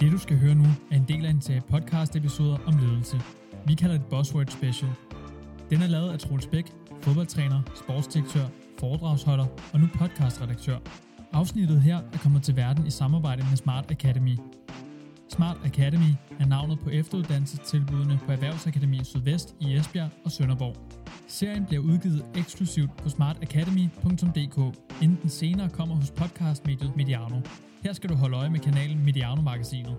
[0.00, 3.20] Det du skal høre nu er en del af en serie podcast episoder om ledelse.
[3.66, 4.90] Vi kalder det Buzzword Special.
[5.70, 6.72] Den er lavet af Troels Bæk,
[7.02, 8.44] fodboldtræner, sportsdirektør,
[8.78, 10.78] foredragsholder og nu podcastredaktør.
[11.32, 14.36] Afsnittet her er kommet til verden i samarbejde med Smart Academy.
[15.28, 20.76] Smart Academy er navnet på efteruddannelsestilbudene på Erhvervsakademi Sydvest i Esbjerg og Sønderborg.
[21.28, 27.40] Serien bliver udgivet eksklusivt på smartacademy.dk, inden den senere kommer hos podcastmediet Mediano.
[27.82, 29.96] Her skal du holde øje med kanalen Mediano-magasinet.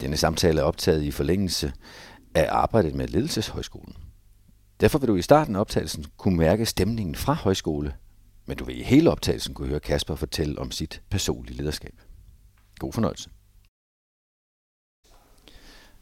[0.00, 1.72] Denne samtale er optaget i forlængelse
[2.34, 3.96] af arbejdet med Ledelseshøjskolen.
[4.80, 7.94] Derfor vil du i starten af optagelsen kunne mærke stemningen fra højskole,
[8.46, 11.94] men du vil i hele optagelsen kunne høre Kasper fortælle om sit personlige lederskab.
[12.78, 13.30] God fornøjelse.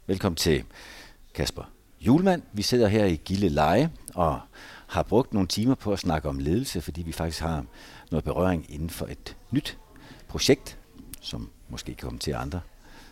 [0.07, 0.63] Velkommen til
[1.33, 1.63] Kasper
[2.01, 2.41] Julemand.
[2.53, 4.39] Vi sidder her i Gille Leje og
[4.91, 7.65] har brugt nogle timer på at snakke om ledelse, fordi vi faktisk har
[8.11, 9.77] noget berøring inden for et nyt
[10.27, 10.77] projekt,
[11.21, 12.61] som måske kan komme til andre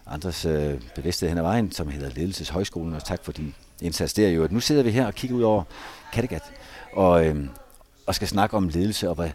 [0.08, 4.30] andres øh, bevidsthed hen ad vejen, som hedder Ledelseshøjskolen, og tak for din indsats der.
[4.30, 4.48] Jo.
[4.52, 5.64] Nu sidder vi her og kigger ud over
[6.14, 6.44] Kattegat,
[6.94, 7.48] og, øh,
[8.06, 9.30] og skal snakke om ledelse, og hvad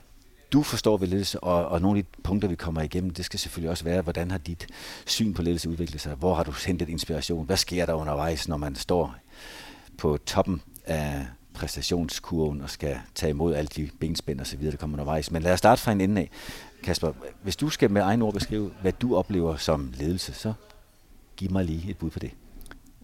[0.53, 3.39] du forstår ved ledelse, og, og nogle af de punkter, vi kommer igennem, det skal
[3.39, 4.67] selvfølgelig også være, hvordan har dit
[5.07, 6.15] syn på ledelse udviklet sig?
[6.15, 7.47] Hvor har du hentet inspiration?
[7.47, 9.15] Hvad sker der undervejs, når man står
[9.99, 14.79] på toppen af præstationskurven og skal tage imod alle de benspænd og så videre, der
[14.79, 15.31] kommer undervejs.
[15.31, 16.31] Men lad os starte fra en ende af.
[16.83, 20.53] Kasper, hvis du skal med egen ord beskrive, hvad du oplever som ledelse, så
[21.37, 22.31] giv mig lige et bud på det.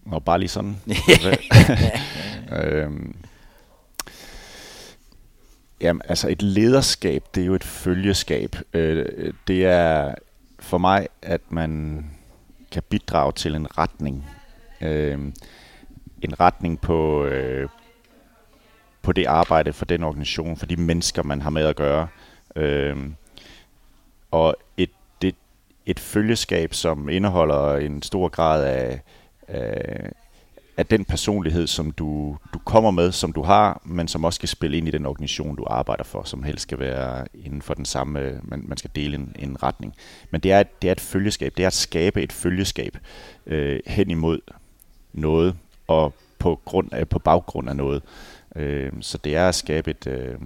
[0.05, 0.77] Og bare lige sådan.
[2.63, 3.15] øhm,
[5.81, 8.55] jamen, altså et lederskab, det er jo et følgeskab.
[8.73, 10.15] Øh, det er
[10.59, 12.05] for mig, at man
[12.71, 14.25] kan bidrage til en retning.
[14.81, 15.19] Øh,
[16.21, 17.69] en retning på, øh,
[19.01, 22.07] på det arbejde for den organisation, for de mennesker, man har med at gøre.
[22.55, 22.97] Øh,
[24.31, 24.89] og et,
[25.21, 25.35] det,
[25.85, 29.01] et følgeskab, som indeholder en stor grad af,
[29.47, 30.11] af,
[30.77, 34.49] af den personlighed, som du, du kommer med, som du har, men som også skal
[34.49, 37.85] spille ind i den organisation, du arbejder for, som helst skal være inden for den
[37.85, 39.95] samme, man, man skal dele en, en retning.
[40.31, 42.97] Men det er, det er et følgeskab, det er at skabe et følgeskab
[43.45, 44.39] øh, hen imod
[45.13, 45.55] noget,
[45.87, 48.03] og på, grund af, på baggrund af noget.
[48.55, 50.39] Øh, så det er at skabe et, øh,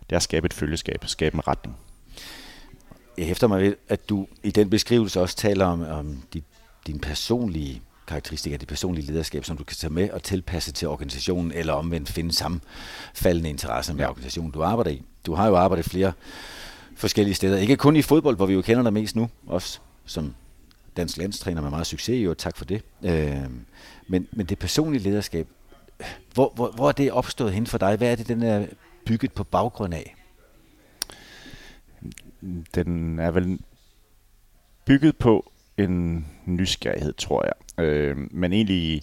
[0.00, 1.76] det er at skabe et følgeskab, skabe en retning.
[3.18, 6.44] Jeg hæfter mig ved, at du i den beskrivelse også taler om, om dit,
[6.86, 11.52] din personlige karakteristikker, dit personlige lederskab, som du kan tage med og tilpasse til organisationen,
[11.52, 14.10] eller omvendt finde sammenfaldende interesser med ja.
[14.10, 15.02] organisationen, du arbejder i.
[15.26, 16.12] Du har jo arbejdet flere
[16.96, 17.58] forskellige steder.
[17.58, 20.34] Ikke kun i fodbold, hvor vi jo kender dig mest nu, også som
[20.96, 22.82] dansk landstræner med meget succes, jo tak for det.
[23.04, 23.50] Øh,
[24.08, 25.46] men, men det personlige lederskab,
[26.34, 27.96] hvor, hvor, hvor er det opstået hen for dig?
[27.96, 28.66] Hvad er det, den er
[29.06, 30.16] bygget på baggrund af?
[32.74, 33.58] Den er vel
[34.84, 37.84] bygget på en nysgerrighed, tror jeg.
[37.84, 39.02] Øh, men egentlig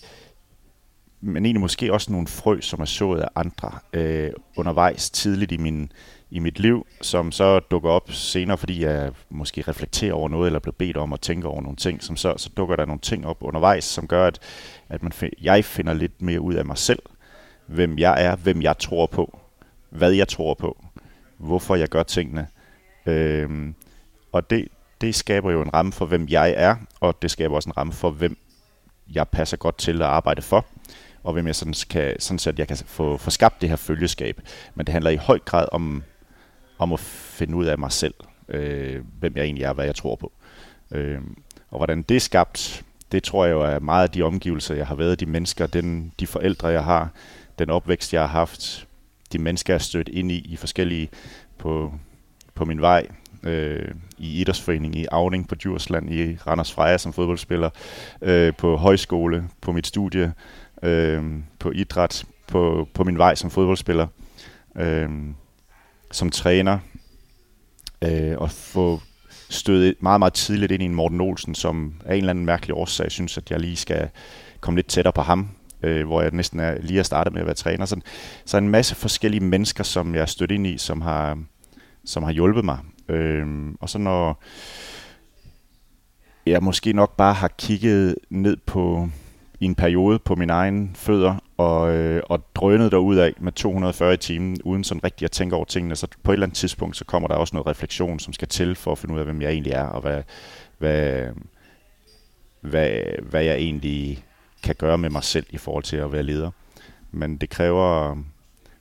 [1.21, 5.57] men egentlig måske også nogle frø, som er sået af andre øh, undervejs tidligt i,
[5.57, 5.91] min,
[6.29, 10.59] i mit liv, som så dukker op senere, fordi jeg måske reflekterer over noget, eller
[10.59, 13.25] bliver bedt om at tænke over nogle ting, som så, så dukker der nogle ting
[13.27, 14.39] op undervejs, som gør, at,
[14.89, 15.11] at man,
[15.41, 16.99] jeg finder lidt mere ud af mig selv,
[17.67, 19.39] hvem jeg er, hvem jeg tror på,
[19.89, 20.85] hvad jeg tror på,
[21.37, 22.47] hvorfor jeg gør tingene.
[23.05, 23.75] Øhm,
[24.31, 24.67] og det,
[25.01, 27.93] det skaber jo en ramme for, hvem jeg er, og det skaber også en ramme
[27.93, 28.37] for, hvem
[29.13, 30.65] jeg passer godt til at arbejde for
[31.27, 34.41] og hvem jeg sådan kan, sådan set, jeg kan få, få skabt det her følgeskab.
[34.75, 36.03] Men det handler i høj grad om,
[36.77, 38.13] om at finde ud af mig selv,
[38.49, 40.31] øh, hvem jeg egentlig er, hvad jeg tror på.
[40.91, 41.21] Øh,
[41.69, 44.87] og hvordan det er skabt, det tror jeg jo er meget af de omgivelser, jeg
[44.87, 47.09] har været, de mennesker, den, de forældre, jeg har,
[47.59, 48.87] den opvækst, jeg har haft,
[49.33, 51.09] de mennesker, jeg har stødt ind i, i forskellige
[51.57, 51.93] på,
[52.55, 53.07] på min vej,
[53.43, 57.69] øh, i idrætsforening i Avning på Djursland, i Randers Freja som fodboldspiller,
[58.21, 60.33] øh, på højskole, på mit studie,
[60.83, 61.23] øh,
[61.59, 64.07] på idræt, på, på min vej som fodboldspiller,
[64.75, 65.09] øh,
[66.11, 66.79] som træner,
[68.03, 69.01] øh, og få
[69.49, 72.75] stødet meget, meget tidligt ind i en Morten Olsen, som af en eller anden mærkelig
[72.75, 74.09] årsag synes, at jeg lige skal
[74.59, 75.49] komme lidt tættere på ham,
[75.83, 77.85] øh, hvor jeg næsten er, lige har startet med at være træner.
[77.85, 77.99] Så,
[78.45, 81.39] så en masse forskellige mennesker, som jeg er stødt ind i, som har,
[82.05, 82.77] som har hjulpet mig.
[83.09, 83.47] Øh,
[83.79, 84.43] og så når
[86.45, 89.09] jeg måske nok bare har kigget ned på
[89.59, 94.13] i en periode på min egen fødder og, øh, og drønede derud af med 240
[94.13, 95.95] i timen, uden sådan rigtig at tænke over tingene.
[95.95, 98.75] Så på et eller andet tidspunkt, så kommer der også noget refleksion, som skal til
[98.75, 100.23] for at finde ud af, hvem jeg egentlig er, og hvad,
[100.77, 101.25] hvad,
[102.61, 102.89] hvad,
[103.21, 104.25] hvad jeg egentlig
[104.63, 106.51] kan gøre med mig selv i forhold til at være leder.
[107.11, 108.15] Men det kræver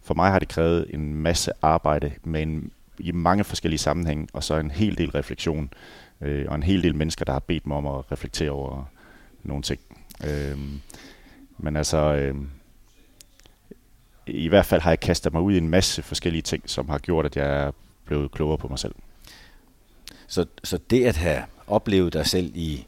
[0.07, 4.45] for mig har det krævet en masse arbejde med en, i mange forskellige sammenhænge, og
[4.45, 5.71] så en hel del refleksion,
[6.21, 8.85] øh, og en hel del mennesker, der har bedt mig om at reflektere over
[9.43, 9.81] nogle ting.
[10.25, 10.59] Øh,
[11.59, 12.35] men altså, øh,
[14.27, 16.99] i hvert fald har jeg kastet mig ud i en masse forskellige ting, som har
[16.99, 17.71] gjort, at jeg er
[18.05, 18.95] blevet klogere på mig selv.
[20.27, 22.87] Så, så det at have oplevet dig selv i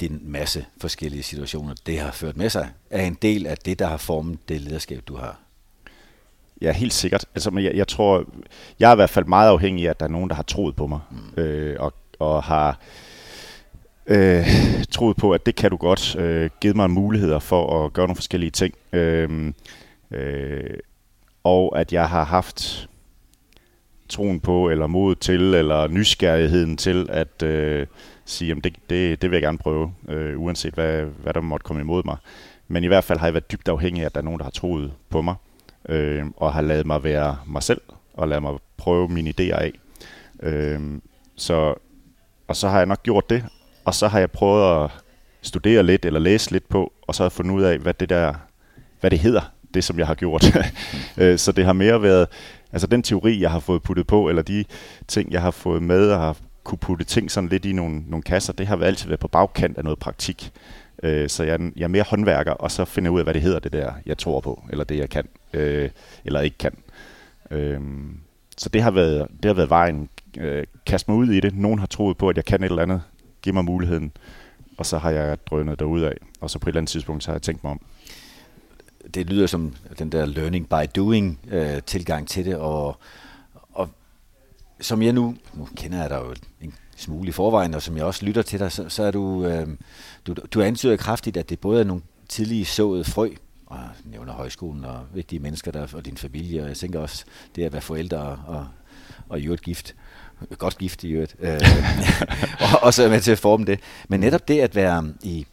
[0.00, 3.86] din masse forskellige situationer, det har ført med sig, er en del af det, der
[3.86, 5.38] har formet det lederskab, du har.
[6.60, 7.24] Ja, helt sikkert.
[7.34, 8.24] Altså, men jeg, jeg tror,
[8.78, 10.76] jeg er i hvert fald meget afhængig af, at der er nogen, der har troet
[10.76, 11.42] på mig, mm.
[11.42, 12.74] øh, og, og har øh,
[14.06, 14.46] øh,
[14.90, 18.16] troet på, at det kan du godt, øh, givet mig muligheder for at gøre nogle
[18.16, 18.74] forskellige ting.
[18.92, 19.52] Øh,
[20.10, 20.78] øh,
[21.44, 22.88] og at jeg har haft
[24.08, 27.86] troen på, eller mod til, eller nysgerrigheden til at øh,
[28.24, 31.64] sige, at det, det, det vil jeg gerne prøve, øh, uanset hvad, hvad der måtte
[31.64, 32.16] komme imod mig.
[32.68, 34.44] Men i hvert fald har jeg været dybt afhængig af, at der er nogen, der
[34.44, 35.34] har troet på mig,
[35.88, 37.80] øh, og har lavet mig være mig selv,
[38.14, 39.72] og lavet mig prøve mine idéer af.
[40.42, 40.80] Øh,
[41.36, 41.74] så,
[42.48, 43.44] og så har jeg nok gjort det,
[43.84, 44.90] og så har jeg prøvet at
[45.42, 48.08] studere lidt, eller læse lidt på, og så har jeg fundet ud af, hvad det
[48.08, 48.34] der,
[49.00, 50.44] hvad det hedder, det som jeg har gjort.
[51.16, 52.28] Øh, så det har mere været,
[52.72, 54.64] altså den teori, jeg har fået puttet på, eller de
[55.08, 58.22] ting, jeg har fået med, og har kunne putte ting sådan lidt i nogle, nogle
[58.22, 60.52] kasser, det har altid været på bagkant af noget praktik.
[61.02, 63.42] Øh, så jeg, jeg er mere håndværker, og så finder jeg ud af, hvad det
[63.42, 65.90] hedder, det der, jeg tror på, eller det, jeg kan, øh,
[66.24, 66.76] eller ikke kan.
[67.50, 67.80] Øh,
[68.56, 70.08] så det har været, det har været vejen.
[70.38, 71.56] Øh, kast mig ud i det.
[71.56, 73.02] Nogen har troet på, at jeg kan et eller andet.
[73.42, 74.12] Giv mig muligheden.
[74.78, 76.16] Og så har jeg drønet derud af.
[76.40, 77.80] Og så på et eller andet tidspunkt, så har jeg tænkt mig om.
[79.14, 82.96] Det lyder som den der learning by doing øh, tilgang til det, og,
[83.72, 83.88] og
[84.80, 88.04] som jeg nu, nu kender jeg dig jo en smule i forvejen, og som jeg
[88.04, 89.68] også lytter til dig, så, så er du, øh,
[90.26, 93.30] du, du antyder kraftigt, at det både er nogle tidlige såede frø,
[93.66, 97.24] og nævner højskolen og vigtige mennesker der, og din familie, og jeg tænker også
[97.56, 98.66] det at være forældre og, og,
[99.28, 99.94] og i øvrigt gift.
[100.58, 101.36] Godt gift i øvrigt.
[101.40, 101.60] Øh,
[102.60, 103.80] og også med til at forme det.
[104.08, 105.46] Men netop det at være um, i,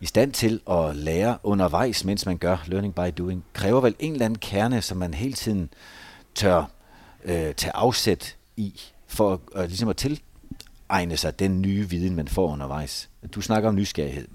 [0.00, 4.12] i stand til at lære undervejs, mens man gør learning by doing, kræver vel en
[4.12, 5.70] eller anden kerne, som man hele tiden
[6.34, 6.70] tør
[7.24, 12.52] øh, tage afsæt i, for øh, ligesom at tilegne sig den nye viden, man får
[12.52, 13.08] undervejs.
[13.34, 14.26] Du snakker om nysgerrighed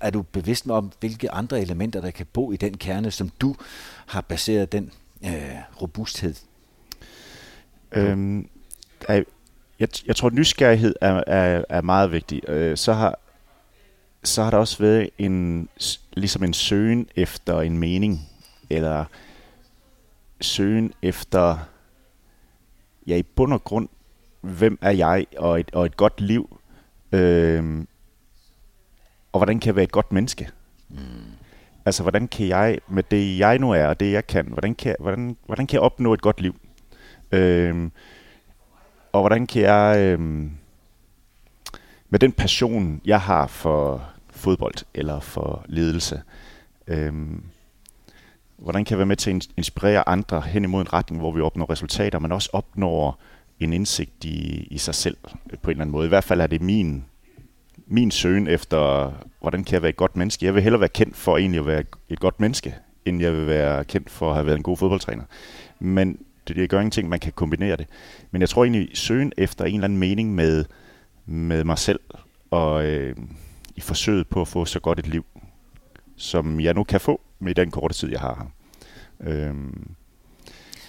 [0.00, 3.54] er du bevidst om, hvilke andre elementer, der kan bo i den kerne, som du
[4.06, 4.90] har baseret den
[5.24, 6.34] øh, robusthed?
[7.92, 8.48] Øhm,
[9.80, 12.48] jeg, jeg tror, nysgerrighed er, er, er meget vigtig.
[12.48, 13.18] Øh, så har
[14.24, 15.68] så har der også været en
[16.12, 18.28] ligesom en søgen efter en mening
[18.70, 19.04] eller
[20.40, 21.58] søgen efter
[23.06, 23.88] ja i bund og grund
[24.40, 26.60] hvem er jeg og et, og et godt liv
[27.12, 27.84] øh,
[29.32, 30.50] og hvordan kan jeg være et godt menneske?
[30.88, 30.98] Mm.
[31.84, 34.96] Altså, hvordan kan jeg, med det jeg nu er, og det jeg kan, hvordan kan,
[35.00, 36.54] hvordan, hvordan kan jeg opnå et godt liv?
[37.32, 37.92] Øhm,
[39.12, 40.20] og hvordan kan jeg, øh,
[42.08, 46.22] med den passion, jeg har for fodbold eller for ledelse,
[46.86, 47.12] øh,
[48.56, 51.40] hvordan kan jeg være med til at inspirere andre hen imod en retning, hvor vi
[51.40, 53.20] opnår resultater, men også opnår
[53.60, 55.16] en indsigt i, i sig selv
[55.62, 56.06] på en eller anden måde.
[56.06, 57.04] I hvert fald er det min
[57.90, 60.46] min søgen efter, hvordan kan jeg være et godt menneske.
[60.46, 63.46] Jeg vil hellere være kendt for egentlig at være et godt menneske, end jeg vil
[63.46, 65.22] være kendt for at have været en god fodboldtræner.
[65.78, 66.18] Men
[66.56, 67.86] det, gør ingenting, man kan kombinere det.
[68.30, 70.64] Men jeg tror egentlig, søgen efter en eller anden mening med,
[71.26, 72.00] med mig selv,
[72.50, 73.16] og øh,
[73.76, 75.24] i forsøget på at få så godt et liv,
[76.16, 78.50] som jeg nu kan få med den korte tid, jeg har
[79.22, 79.30] her.
[79.32, 79.54] Øh,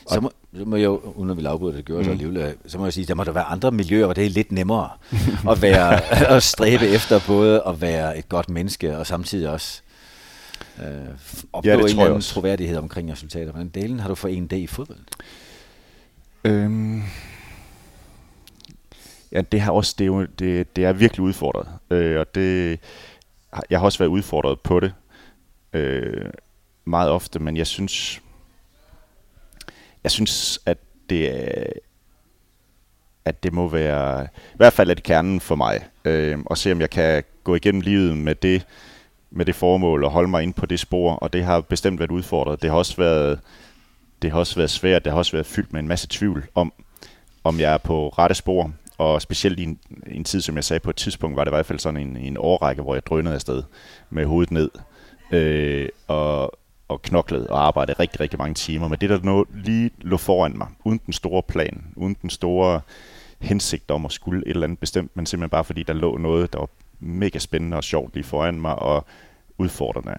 [0.07, 2.05] så må, så må jeg jo, uden at vi afbryde det, gjorde mm.
[2.05, 4.29] så alligevel, så må jeg sige, der må der være andre miljøer, hvor det er
[4.29, 4.89] lidt nemmere
[5.49, 9.81] at, være, at stræbe efter både at være et godt menneske, og samtidig også
[10.79, 10.85] øh,
[11.53, 13.51] opnå ja, en eller anden troværdighed omkring resultater.
[13.51, 14.97] Hvordan delen har du forenet det i fodbold?
[16.43, 17.01] Øhm,
[19.31, 22.79] ja, det har også, det er, jo, det, det er virkelig udfordret, øh, og det,
[23.69, 24.93] jeg har også været udfordret på det
[25.73, 26.29] øh,
[26.85, 28.21] meget ofte, men jeg synes,
[30.03, 30.77] jeg synes, at
[31.09, 31.29] det,
[33.25, 36.71] at det må være, i hvert fald er det kernen for mig, øh, og se
[36.71, 38.65] om jeg kan gå igennem livet med det,
[39.31, 42.11] med det formål og holde mig ind på det spor, og det har bestemt været
[42.11, 42.61] udfordret.
[42.61, 43.39] Det har også været,
[44.21, 46.73] det har også været svært, det har også været fyldt med en masse tvivl om,
[47.43, 50.79] om jeg er på rette spor, og specielt i en, en tid, som jeg sagde
[50.79, 53.35] på et tidspunkt, var det i hvert fald sådan en, en årrække, hvor jeg drønede
[53.35, 53.63] afsted
[54.09, 54.69] med hovedet ned,
[55.31, 58.87] øh, og, og knoklede og arbejdede rigtig, rigtig mange timer.
[58.87, 62.81] Men det, der nå, lige lå foran mig, uden den store plan, uden den store
[63.39, 66.53] hensigt om at skulle et eller andet bestemt, men simpelthen bare fordi der lå noget,
[66.53, 69.05] der var mega spændende og sjovt lige foran mig og
[69.57, 70.17] udfordrende.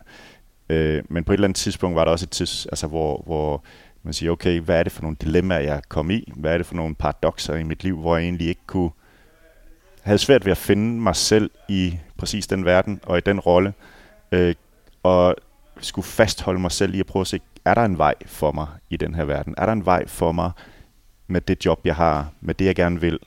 [0.68, 3.64] Øh, men på et eller andet tidspunkt var der også et tids, altså hvor, hvor
[4.02, 6.32] man siger, okay, hvad er det for nogle dilemmaer, jeg kom i?
[6.36, 8.90] Hvad er det for nogle paradoxer i mit liv, hvor jeg egentlig ikke kunne
[10.02, 13.74] havde svært ved at finde mig selv i præcis den verden og i den rolle,
[14.32, 14.54] øh,
[15.02, 15.36] og
[15.80, 18.66] skulle fastholde mig selv i at prøve at se, er der en vej for mig
[18.90, 19.54] i den her verden?
[19.58, 20.50] Er der en vej for mig
[21.26, 23.18] med det job, jeg har, med det, jeg gerne vil,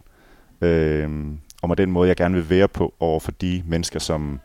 [0.61, 1.09] øh,
[1.61, 4.39] og med den måde, jeg gerne vil være på over for de mennesker, som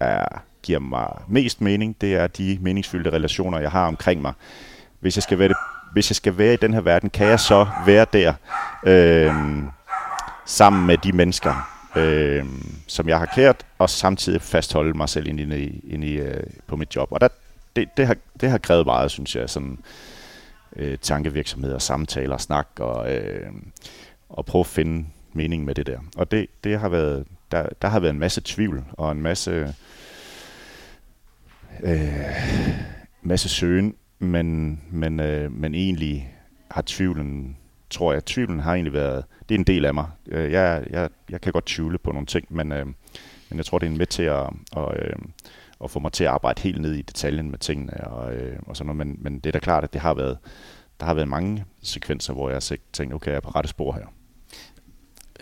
[0.00, 0.24] er,
[0.62, 4.32] giver mig mest mening, det er de meningsfyldte relationer, jeg har omkring mig.
[5.00, 5.56] Hvis jeg skal være, det,
[5.92, 8.34] hvis jeg skal være i den her verden, kan jeg så være der
[8.86, 9.34] øh,
[10.46, 12.44] sammen med de mennesker, øh,
[12.86, 16.76] som jeg har kært, og samtidig fastholde mig selv ind i, ind i, øh, på
[16.76, 17.12] mit job.
[17.12, 17.28] Og der,
[17.76, 19.78] det, det, har, det har krævet meget, synes jeg, sådan
[20.76, 23.52] øh, tankevirksomhed og samtaler og snak, og, øh,
[24.28, 25.98] og prøve at finde mening med det der.
[26.16, 29.74] Og det, det har været, der, der har været en masse tvivl, og en masse,
[31.82, 32.08] øh,
[33.22, 36.34] masse søgen, men, men, øh, men egentlig
[36.70, 37.56] har tvivlen,
[37.90, 40.06] tror jeg, tvivlen har egentlig været, det er en del af mig.
[40.26, 42.86] Øh, jeg, jeg, jeg kan godt tvivle på nogle ting, men, øh,
[43.48, 45.16] men jeg tror, det er med til at, at, øh,
[45.84, 48.76] at få mig til at arbejde helt ned i detaljen med tingene og, øh, og
[48.76, 49.06] sådan noget.
[49.06, 50.38] Men, men det er da klart, at det har været,
[51.00, 53.92] der har været mange sekvenser, hvor jeg har tænkt, okay, jeg er på rette spor
[53.92, 54.06] her.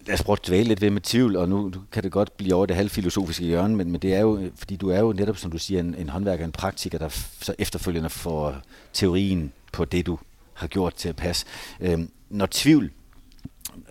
[0.07, 2.55] Lad os prøve at dvæle lidt ved med tvivl, og nu kan det godt blive
[2.55, 5.51] over det halvfilosofiske hjørne, men, men det er jo, fordi du er jo netop, som
[5.51, 7.09] du siger, en, en håndværker, en praktiker, der
[7.41, 8.57] så efterfølgende får
[8.93, 10.19] teorien på det, du
[10.55, 11.47] har gjort til at passe.
[11.81, 12.91] Øhm, når tvivl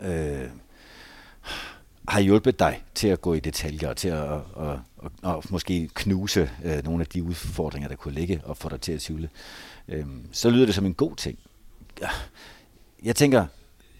[0.02, 0.50] øh,
[2.08, 5.90] har hjulpet dig til at gå i detaljer og til at og, og, og måske
[5.94, 9.30] knuse øh, nogle af de udfordringer, der kunne ligge og få dig til at tvivle,
[9.88, 11.40] øh, så lyder det som en god ting.
[13.04, 13.46] Jeg tænker,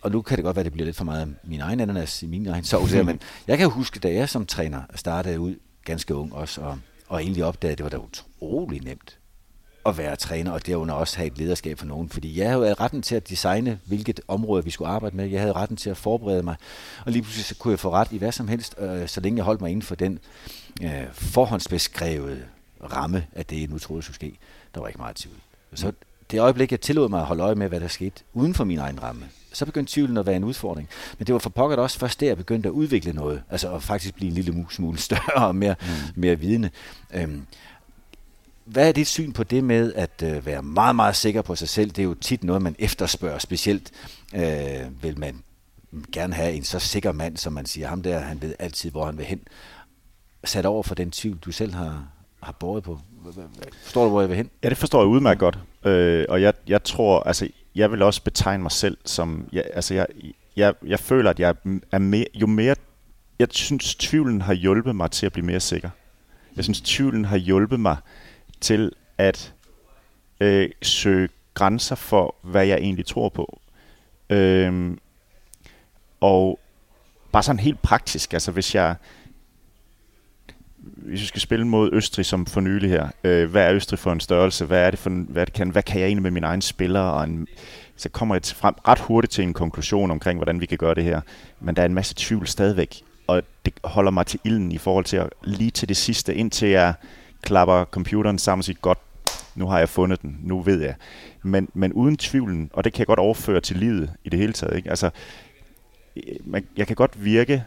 [0.06, 1.80] og nu kan det godt være, at det bliver lidt for meget af min egen
[1.80, 5.40] ananas i min egen sovs her, men jeg kan huske, da jeg som træner startede
[5.40, 9.18] ud ganske ung også, og, og egentlig opdagede, at det var da utrolig nemt
[9.86, 12.10] at være træner, og derunder også have et lederskab for nogen.
[12.10, 15.26] Fordi jeg havde retten til at designe, hvilket område vi skulle arbejde med.
[15.28, 16.56] Jeg havde retten til at forberede mig,
[17.06, 19.38] og lige pludselig så kunne jeg få ret i hvad som helst, øh, så længe
[19.38, 20.20] jeg holdt mig inden for den
[20.84, 22.44] øh, forhåndsbeskrevede
[22.94, 24.38] ramme af det, nu troede skulle ske.
[24.76, 25.38] Der var ikke meget tvivl.
[25.74, 25.92] Så
[26.32, 28.80] det øjeblik, jeg tillod mig at holde øje med, hvad der skete uden for min
[28.80, 30.90] egen ramme, så begyndte tvivlen at være en udfordring.
[31.18, 33.44] Men det var for pokker også først der, jeg begyndte at udvikle noget.
[33.50, 36.22] Altså at faktisk blive en lille smule større og mere, mm.
[36.22, 36.70] mere vidende.
[37.14, 37.42] Øhm,
[38.66, 41.70] hvad er dit syn på det med at øh, være meget, meget sikker på sig
[41.70, 41.90] selv?
[41.90, 43.40] Det er jo tit noget, man efterspørger.
[43.40, 43.92] Specielt
[44.36, 45.44] øh, vil man
[46.12, 49.06] gerne have en så sikker mand, som man siger, ham der, han ved altid, hvor
[49.06, 49.42] han vil hen.
[50.44, 52.08] Sat over for den tvivl, du selv har,
[52.44, 53.00] har båret på.
[53.84, 54.50] Forstår du, hvor jeg vil hen?
[54.64, 55.60] Ja, det forstår jeg udmærket godt.
[55.86, 59.94] Øh, og jeg, jeg tror, altså, jeg vil også betegne mig selv som, jeg, altså,
[59.94, 60.08] jeg,
[60.56, 61.56] jeg, jeg føler, at jeg
[61.92, 62.76] er mere, jo mere,
[63.40, 65.90] jeg synes, tvivlen har hjulpet mig til at blive mere sikker.
[66.56, 67.98] Jeg synes, tvivlen har hjulpet mig
[68.62, 69.54] til at
[70.40, 73.60] øh, søge grænser for, hvad jeg egentlig tror på.
[74.30, 75.00] Øhm,
[76.20, 76.60] og
[77.32, 78.96] bare sådan helt praktisk, altså hvis jeg
[80.86, 84.12] hvis vi skal spille mod Østrig som for nylig her, øh, hvad er Østrig for
[84.12, 84.66] en størrelse?
[84.66, 87.14] Hvad er det for en, hvad, kan, hvad kan jeg egentlig med mine egne spillere?
[87.14, 87.48] Og en,
[87.96, 91.04] så kommer jeg frem ret hurtigt til en konklusion omkring, hvordan vi kan gøre det
[91.04, 91.22] her.
[91.60, 95.06] Men der er en masse tvivl stadigvæk, og det holder mig til ilden i forhold
[95.06, 96.94] til at lige til det sidste, indtil jeg
[97.42, 99.00] klapper computeren sammen og siger, godt,
[99.56, 100.96] nu har jeg fundet den, nu ved jeg.
[101.44, 104.54] Men, men uden tvivlen, og det kan jeg godt overføre til livet i det hele
[104.54, 104.76] taget.
[104.76, 104.90] Ikke?
[104.90, 105.10] Altså,
[106.16, 107.64] øh, man, jeg kan godt virke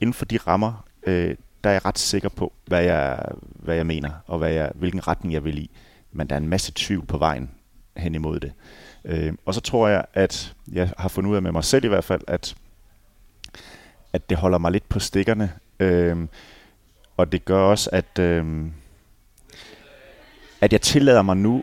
[0.00, 3.86] inden for de rammer, øh, der er jeg ret sikker på, hvad jeg, hvad jeg
[3.86, 5.70] mener, og hvad jeg, hvilken retning jeg vil i.
[6.12, 7.50] Men der er en masse tvivl på vejen
[7.96, 8.52] hen imod det.
[9.04, 11.88] Øh, og så tror jeg, at jeg har fundet ud af med mig selv i
[11.88, 12.56] hvert fald, at,
[14.12, 15.52] at det holder mig lidt på stikkerne.
[15.80, 16.28] Øh,
[17.16, 18.66] og det gør også, at, øh,
[20.60, 21.62] at jeg tillader mig nu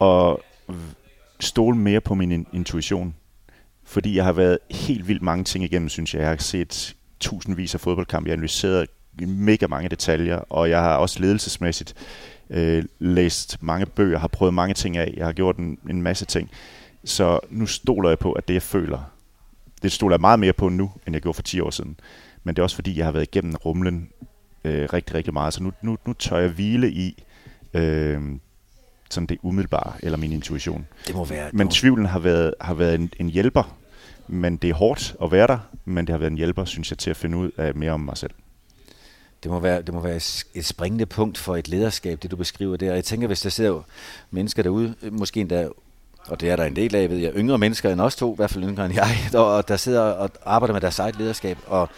[0.00, 0.36] at
[1.40, 3.14] stole mere på min intuition.
[3.84, 6.20] Fordi jeg har været helt vildt mange ting igennem, synes jeg.
[6.20, 8.28] Jeg har set tusindvis af fodboldkampe.
[8.28, 8.86] Jeg har analyseret
[9.26, 11.94] mega mange detaljer, og jeg har også ledelsesmæssigt
[12.50, 15.14] øh, læst mange bøger, har prøvet mange ting af.
[15.16, 16.50] Jeg har gjort en, en masse ting.
[17.04, 19.10] Så nu stoler jeg på, at det jeg føler,
[19.82, 22.00] det stoler jeg meget mere på nu, end jeg gjorde for 10 år siden.
[22.44, 24.08] Men det er også fordi, jeg har været igennem rumlen
[24.64, 25.54] øh, rigtig, rigtig meget.
[25.54, 27.24] Så nu, nu, nu tør jeg hvile i,
[27.74, 28.22] øh,
[29.10, 30.86] sådan det umiddelbare, eller min intuition.
[31.06, 31.50] Det må være...
[31.52, 33.76] Men tvivlen har været, har været en, en hjælper,
[34.28, 36.98] men det er hårdt at være der, men det har været en hjælper, synes jeg,
[36.98, 38.30] til at finde ud af mere om mig selv.
[39.42, 40.16] Det må, være, det må være
[40.54, 42.94] et springende punkt for et lederskab, det du beskriver der.
[42.94, 43.82] Jeg tænker, hvis der sidder
[44.30, 45.68] mennesker derude, øh, måske endda,
[46.26, 48.36] og det er der en del af, ved jeg, yngre mennesker end os to, i
[48.36, 51.88] hvert fald yngre end jeg, og der sidder og arbejder med deres eget lederskab, og,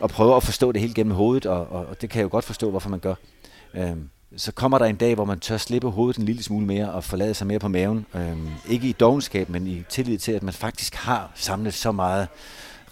[0.00, 2.30] og prøver at forstå det helt gennem hovedet, og, og, og det kan jeg jo
[2.30, 3.14] godt forstå, hvorfor man gør.
[3.74, 6.92] Øhm, så kommer der en dag, hvor man tør slippe hovedet en lille smule mere
[6.92, 8.06] og forlade sig mere på maven.
[8.14, 12.28] Øhm, ikke i dogenskab, men i tillid til, at man faktisk har samlet så meget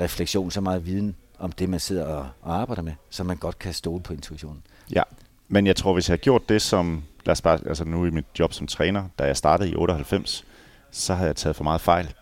[0.01, 3.59] refleksion, så meget viden om det, man sidder og, og arbejder med, så man godt
[3.59, 4.63] kan stole på intuitionen.
[4.95, 5.03] Ja,
[5.49, 8.11] men jeg tror, hvis jeg har gjort det som, lad os bare, altså nu i
[8.11, 10.45] mit job som træner, da jeg startede i 98,
[10.91, 12.15] så havde jeg taget for meget fejl.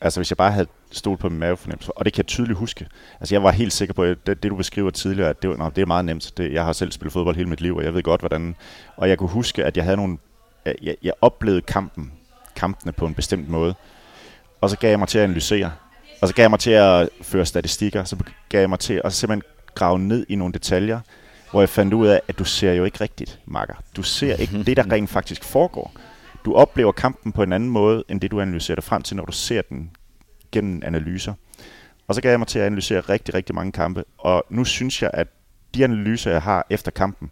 [0.00, 2.86] Altså hvis jeg bare havde stolt på min mavefornemmelse, og det kan jeg tydeligt huske.
[3.20, 5.56] Altså jeg var helt sikker på, at det, det du beskriver tidligere, at det, var,
[5.56, 6.32] nå, det er meget nemt.
[6.36, 8.56] Det, jeg har selv spillet fodbold hele mit liv, og jeg ved godt, hvordan...
[8.96, 10.18] Og jeg kunne huske, at jeg havde nogle...
[10.82, 12.12] Jeg, jeg oplevede kampen,
[12.56, 13.74] kampene på en bestemt måde,
[14.60, 15.72] og så gav jeg mig til at analysere.
[16.22, 18.16] Og så gav jeg mig til at føre statistikker, så
[18.48, 19.42] gav jeg mig til at simpelthen
[19.74, 21.00] grave ned i nogle detaljer,
[21.50, 23.74] hvor jeg fandt ud af, at du ser jo ikke rigtigt, Makker.
[23.96, 25.92] Du ser ikke det, der rent faktisk foregår.
[26.44, 29.24] Du oplever kampen på en anden måde, end det du analyserer dig frem til, når
[29.24, 29.90] du ser den
[30.52, 31.34] gennem analyser.
[32.08, 35.02] Og så gav jeg mig til at analysere rigtig, rigtig mange kampe, og nu synes
[35.02, 35.26] jeg, at
[35.74, 37.30] de analyser, jeg har efter kampen,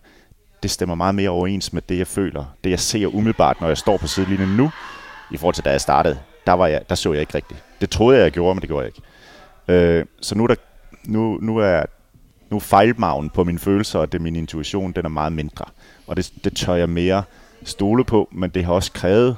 [0.63, 3.79] det stemmer meget mere overens med det, jeg føler, det jeg ser umiddelbart, når jeg
[3.79, 4.71] står på sidelinjen nu,
[5.31, 6.19] i forhold til da jeg startede.
[6.47, 7.63] Der, var jeg, der så jeg ikke rigtigt.
[7.81, 9.03] Det troede jeg, jeg gjorde, men det gjorde jeg ikke.
[9.69, 10.55] Øh, så nu, der,
[11.05, 11.85] nu, nu er
[12.51, 15.65] nu er fejlmagen på mine følelser, og det er min intuition, den er meget mindre.
[16.07, 17.23] Og det, det tør jeg mere
[17.65, 19.37] stole på, men det har også krævet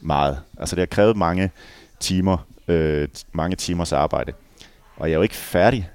[0.00, 0.38] meget.
[0.58, 1.50] Altså det har krævet mange
[2.00, 4.32] timer, øh, mange timers arbejde.
[4.96, 5.90] Og jeg er jo ikke færdig.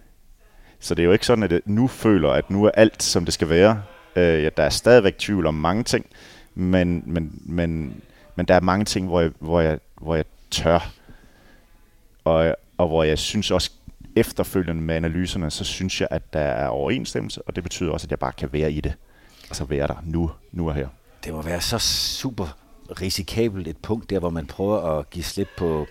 [0.80, 3.26] Så det er jo ikke sådan, at jeg nu føler, at nu er alt, som
[3.26, 3.82] det skal være.
[4.16, 6.06] Øh, ja, der er stadigvæk tvivl om mange ting,
[6.56, 8.02] men, men, men,
[8.36, 10.92] men der er mange ting, hvor jeg, hvor jeg, hvor jeg tør.
[12.24, 13.72] Og, og hvor jeg synes også,
[14.16, 18.12] efterfølgende med analyserne, så synes jeg, at der er overensstemmelse, og det betyder også, at
[18.12, 18.94] jeg bare kan være i det.
[19.44, 20.88] Altså være der nu, nu og her.
[21.24, 21.80] Det må være så
[22.20, 22.58] super
[23.02, 25.88] risikabelt et punkt der, hvor man prøver at give slip på,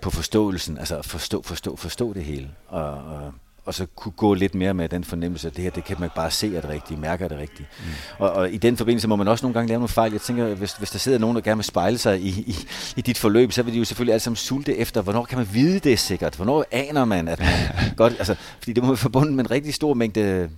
[0.00, 3.32] på forståelsen, altså forstå, forstå, forstå det hele, og, og,
[3.64, 6.10] og så kunne gå lidt mere med den fornemmelse, at det her, det kan man
[6.16, 7.68] bare se er det rigtige, mærker det rigtige.
[7.78, 7.84] Mm.
[8.18, 10.12] Og, og i den forbindelse må man også nogle gange lave nogle fejl.
[10.12, 12.56] Jeg tænker, hvis, hvis der sidder nogen, der gerne vil spejle sig i, i,
[12.96, 15.48] i dit forløb, så vil de jo selvfølgelig alle sammen sulte efter, hvornår kan man
[15.52, 16.36] vide det sikkert?
[16.36, 17.48] Hvornår aner man, at man
[17.96, 18.12] godt...
[18.18, 20.50] Altså, fordi det må være forbundet med en rigtig stor mængde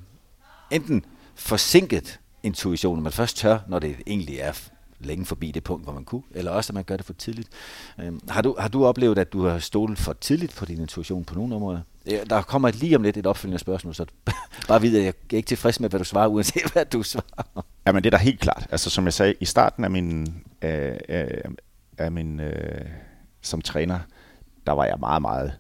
[0.71, 4.53] enten forsinket intuition, man først tør, når det egentlig er
[4.99, 7.49] længe forbi det punkt, hvor man kunne, eller også at man gør det for tidligt.
[8.01, 11.25] Øhm, har, du, har du oplevet, at du har stolet for tidligt på din intuition
[11.25, 11.81] på nogle områder?
[12.11, 14.07] Ja, Der kommer lige om lidt et opfølgende spørgsmål, så
[14.69, 17.65] bare vide, at jeg er ikke tilfreds med, hvad du svarer, uanset hvad du svarer.
[17.87, 18.67] Jamen det er da helt klart.
[18.71, 21.27] Altså som jeg sagde, i starten af min, øh, øh,
[21.99, 22.87] af min øh,
[23.43, 23.99] som træner,
[24.67, 25.53] der var jeg meget, meget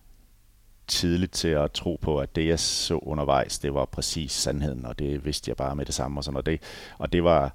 [0.87, 4.98] tidligt til at tro på, at det jeg så undervejs, det var præcis sandheden, og
[4.98, 6.46] det vidste jeg bare med det samme og sådan noget.
[6.46, 6.61] Det,
[6.98, 7.54] og det var,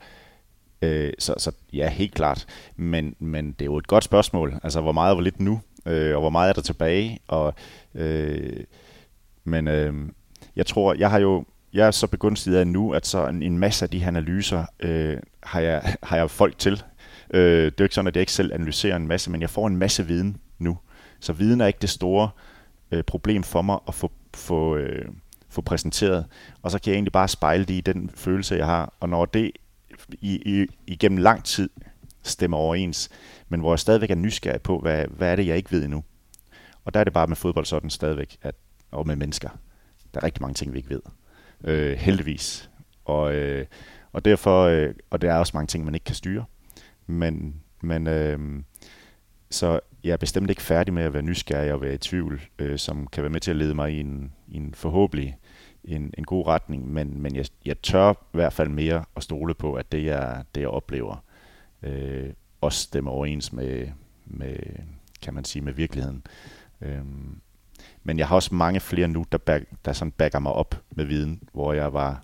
[0.82, 2.46] Øh, så, så ja, helt klart.
[2.76, 4.60] Men, men det er jo et godt spørgsmål.
[4.64, 5.62] Altså, hvor meget var lidt nu?
[5.90, 7.20] Øh, og hvor meget er der tilbage?
[7.28, 7.54] Og,
[7.96, 8.64] øh,
[9.44, 9.94] men øh,
[10.56, 13.60] jeg tror, jeg har jo jeg er så begunstiget af nu, at så en, en
[13.60, 16.84] masse af de her analyser øh, har, jeg, har jeg folk til.
[17.34, 19.50] Øh, det er jo ikke sådan, at jeg ikke selv analyserer en masse, men jeg
[19.50, 20.78] får en masse viden nu.
[21.20, 22.30] Så viden er ikke det store
[22.92, 25.06] øh, problem for mig at få, få, øh,
[25.50, 26.26] få præsenteret.
[26.62, 28.94] Og så kan jeg egentlig bare spejle det i den følelse, jeg har.
[29.00, 29.52] Og når det
[30.12, 31.70] i, i, igennem lang tid
[32.30, 33.10] stemmer overens,
[33.50, 36.04] men hvor jeg stadigvæk er nysgerrig på, hvad, hvad er det, jeg ikke ved endnu.
[36.86, 38.56] Og der er det bare med fodbold sådan stadigvæk, at,
[38.92, 39.50] og med mennesker.
[40.14, 41.02] Der er rigtig mange ting, vi ikke ved.
[41.64, 42.70] Øh, heldigvis.
[43.06, 43.66] Og, øh,
[44.12, 46.46] og derfor, øh, og der er også mange ting, man ikke kan styre.
[47.08, 48.64] Men, men øh,
[49.52, 52.78] så jeg er bestemt ikke færdig med at være nysgerrig og være i tvivl, øh,
[52.78, 55.38] som kan være med til at lede mig i en, i en forhåbentlig
[55.84, 59.54] en, en god retning, men, men jeg, jeg tør i hvert fald mere at stole
[59.54, 61.24] på, at det jeg, det jeg oplever,
[61.84, 62.30] øh,
[62.62, 63.88] også stemmer overens med,
[64.26, 64.56] med,
[65.22, 66.24] kan man sige, med virkeligheden.
[66.82, 67.42] Øhm,
[68.04, 71.06] men jeg har også mange flere nu, der, back, der sådan backer mig op med
[71.06, 72.24] viden, hvor jeg var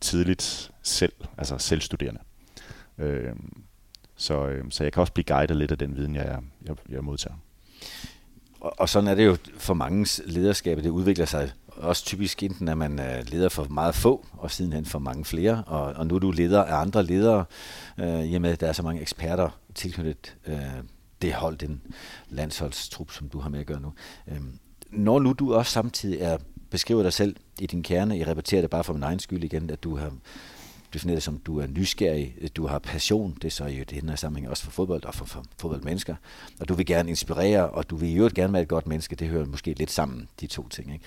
[0.00, 2.20] tidligt selv, altså selvstuderende.
[2.98, 3.62] Øhm,
[4.16, 7.04] så, øh, så jeg kan også blive guidet lidt af den viden, jeg, jeg, jeg
[7.04, 7.36] modtager.
[8.60, 12.68] Og, og sådan er det jo for mange lederskab, det udvikler sig også typisk enten,
[12.68, 16.14] er man øh, leder for meget få, og sidenhen for mange flere, og, og nu
[16.14, 17.44] er du leder af andre ledere,
[18.00, 20.56] øh, i og med, at der er så mange eksperter tilknyttet øh,
[21.22, 21.82] det hold, den
[22.28, 23.92] landsholdstrup, som du har med at gøre nu.
[24.28, 24.40] Øh,
[24.90, 26.38] når nu du også samtidig er
[26.72, 29.70] beskriver dig selv i din kerne, jeg repeterer det bare for min egen skyld igen,
[29.70, 30.12] at du har
[30.92, 34.16] defineret det som, du er nysgerrig, du har passion, det er så i det her
[34.16, 36.14] sammenhæng også for fodbold og for, for fodboldmennesker,
[36.60, 39.16] og du vil gerne inspirere, og du vil i øvrigt gerne være et godt menneske,
[39.16, 40.92] det hører måske lidt sammen, de to ting.
[40.92, 41.04] Ikke?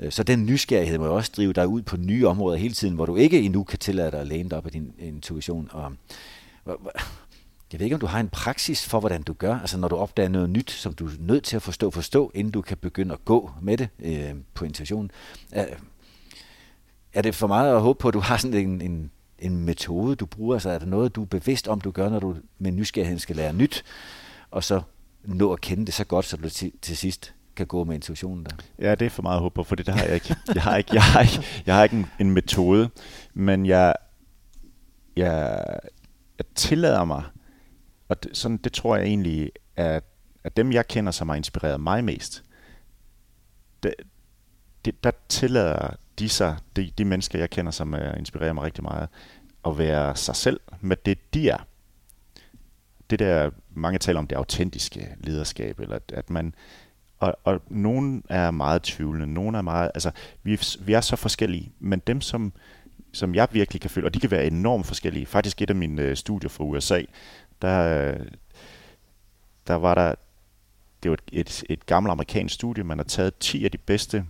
[0.00, 2.94] Øh, så den nysgerrighed må jo også drive dig ud på nye områder hele tiden,
[2.94, 5.68] hvor du ikke endnu kan tillade dig at læne dig op af din intuition.
[5.72, 5.92] Og,
[7.72, 9.96] jeg ved ikke, om du har en praksis for, hvordan du gør, altså når du
[9.96, 13.12] opdager noget nyt, som du er nødt til at forstå, forstå, inden du kan begynde
[13.12, 15.10] at gå med det øh, på intuitionen.
[15.52, 15.76] Er, øh,
[17.12, 19.10] er det for meget at håbe på, at du har sådan en, en,
[19.40, 20.54] en metode, du bruger?
[20.54, 23.36] Altså er der noget, du er bevidst om, du gør, når du med nysgerrighed skal
[23.36, 23.84] lære nyt,
[24.50, 24.82] og så
[25.24, 28.44] nå at kende det så godt, så du til, til sidst kan gå med intuitionen
[28.44, 28.50] der?
[28.78, 30.36] Ja, det er for meget at håbe på, for det har jeg ikke.
[30.54, 32.90] Jeg har ikke, jeg har ikke, jeg har ikke en, en metode,
[33.34, 33.94] men jeg,
[35.16, 35.64] jeg,
[36.38, 37.22] jeg tillader mig,
[38.08, 40.04] og det, sådan, det tror jeg egentlig, at,
[40.44, 42.44] at dem jeg kender, som har inspireret mig mest,
[43.82, 43.94] det,
[44.84, 45.88] det, der tillader
[46.20, 49.08] de sig, de, de mennesker jeg kender, som uh, inspirerer mig rigtig meget,
[49.66, 51.66] at være sig selv med det de er.
[53.10, 56.54] Det der, mange taler om det autentiske lederskab, eller at, at man,
[57.18, 60.10] og, og nogen er meget tvivlende, nogen er meget, altså
[60.42, 62.52] vi, vi er så forskellige, men dem som,
[63.12, 65.26] som jeg virkelig kan føle, og de kan være enormt forskellige.
[65.26, 67.02] Faktisk et af mine øh, studier fra USA,
[67.62, 68.26] der, øh,
[69.66, 70.14] der var der,
[71.02, 74.24] det var et, et, et gammelt amerikansk studie, man har taget 10 af de bedste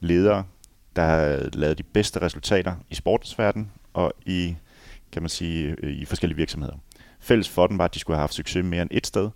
[0.00, 0.44] ledere,
[0.96, 4.56] der har lavet de bedste resultater i sportsverdenen og i,
[5.12, 6.74] kan man sige, øh, i forskellige virksomheder.
[7.20, 9.30] Fælles for dem var, at de skulle have haft succes mere end et sted,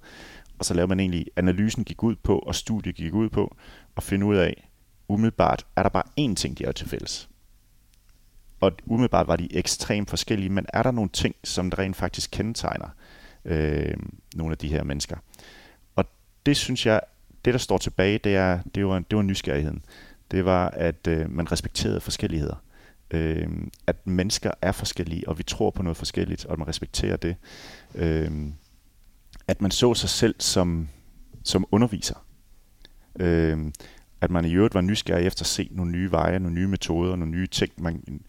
[0.58, 3.56] og så lavede man egentlig, analysen gik ud på, og studiet gik ud på,
[3.96, 4.70] at finde ud af,
[5.08, 7.28] umiddelbart er der bare én ting, de har til fælles.
[8.60, 12.30] Og umiddelbart var de ekstremt forskellige, men er der nogle ting, som der rent faktisk
[12.30, 12.88] kendetegner
[13.44, 13.96] øh,
[14.34, 15.16] nogle af de her mennesker?
[15.96, 16.04] Og
[16.46, 17.00] det synes jeg,
[17.44, 19.84] det der står tilbage, det, er, det, var, det var nysgerrigheden.
[20.30, 22.62] Det var, at øh, man respekterede forskelligheder.
[23.10, 23.48] Øh,
[23.86, 27.36] at mennesker er forskellige, og vi tror på noget forskelligt, og man respekterer det.
[27.94, 28.30] Øh,
[29.48, 30.88] at man så sig selv som,
[31.44, 32.24] som underviser.
[33.20, 33.58] Øh,
[34.20, 37.16] at man i øvrigt var nysgerrig efter at se nogle nye veje, nogle nye metoder,
[37.16, 38.20] nogle nye ting, man,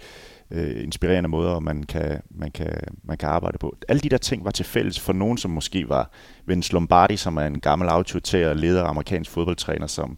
[0.52, 3.76] øh, inspirerende måder, man kan, man, kan, man kan arbejde på.
[3.88, 6.12] Alle de der ting var til fælles for nogen, som måske var
[6.46, 10.18] Vince Lombardi, som er en gammel autoritær leder af amerikansk fodboldtræner, som,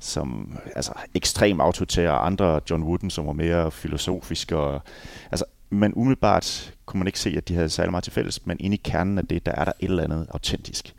[0.00, 4.52] som altså, ekstrem autoritær, og andre John Wooden, som var mere filosofisk.
[4.52, 4.82] Og,
[5.30, 8.56] altså, men umiddelbart kunne man ikke se, at de havde særlig meget til fælles, men
[8.60, 10.94] inde i kernen af det, der er der et eller andet autentisk.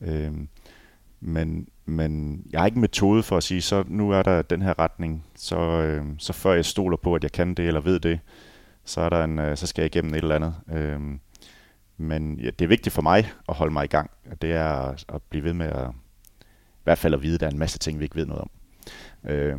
[0.00, 0.48] Øhm,
[1.20, 4.62] men, men jeg har ikke en metode for at sige, så nu er der den
[4.62, 8.00] her retning, så, øh, så før jeg stoler på, at jeg kan det eller ved
[8.00, 8.20] det,
[8.84, 10.54] så, er der en, øh, så skal jeg igennem et eller andet.
[10.72, 11.00] Øh,
[11.96, 14.68] men ja, det er vigtigt for mig at holde mig i gang, og det er
[14.68, 15.90] at, at blive ved med at,
[16.86, 18.50] hvert fald at vide, at der er en masse ting, vi ikke ved noget om.
[19.30, 19.58] Øh,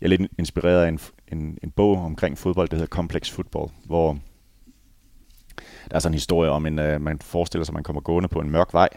[0.00, 0.98] jeg er lidt inspireret af en,
[1.32, 4.18] en, en bog omkring fodbold, der hedder Complex Football, hvor
[5.90, 8.28] der er sådan en historie om, en, øh, man forestiller sig, at man kommer gående
[8.28, 8.88] på en mørk vej,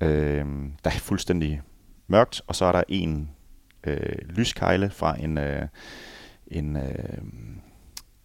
[0.00, 0.46] øh,
[0.84, 1.62] der er fuldstændig
[2.06, 3.30] mørkt, og så er der en
[3.86, 5.62] øh, lyskejle fra en, øh,
[6.46, 7.22] en, øh,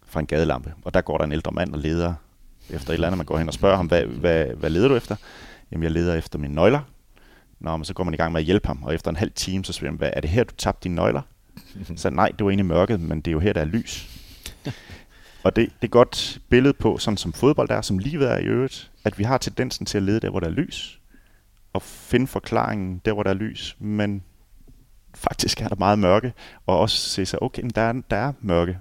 [0.04, 0.74] fra en gadelampe.
[0.84, 2.14] Og der går der en ældre mand og leder
[2.70, 3.18] efter et eller andet.
[3.18, 5.16] Man går hen og spørger ham, hvad, hvad, hvad leder du efter?
[5.72, 6.80] Jamen, jeg leder efter mine nøgler.
[7.60, 9.32] Nå, men så går man i gang med at hjælpe ham, og efter en halv
[9.34, 11.22] time, så spørger man, hvad, er det her, du tabte dine nøgler?
[11.96, 14.20] Så nej, det var inde i mørket, men det er jo her, der er lys.
[15.44, 18.44] og det, det er godt billede på, sådan som fodbold er, som livet er i
[18.44, 21.00] øvrigt, at vi har tendensen til at lede der, hvor der er lys
[21.74, 24.22] at finde forklaringen der, hvor der er lys, men
[25.14, 26.32] faktisk er der meget mørke,
[26.66, 28.78] og også se sig, okay, der er, der er mørke,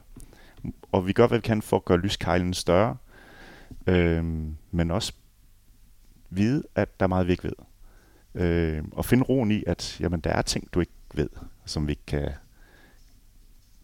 [0.91, 2.97] og vi gør, hvad vi kan for at gøre lyskejlen større,
[3.87, 5.13] øhm, men også
[6.29, 7.53] vide, at der er meget, vi ikke ved.
[8.35, 11.29] Øhm, og finde roen i, at jamen, der er ting, du ikke ved,
[11.65, 12.29] som vi ikke kan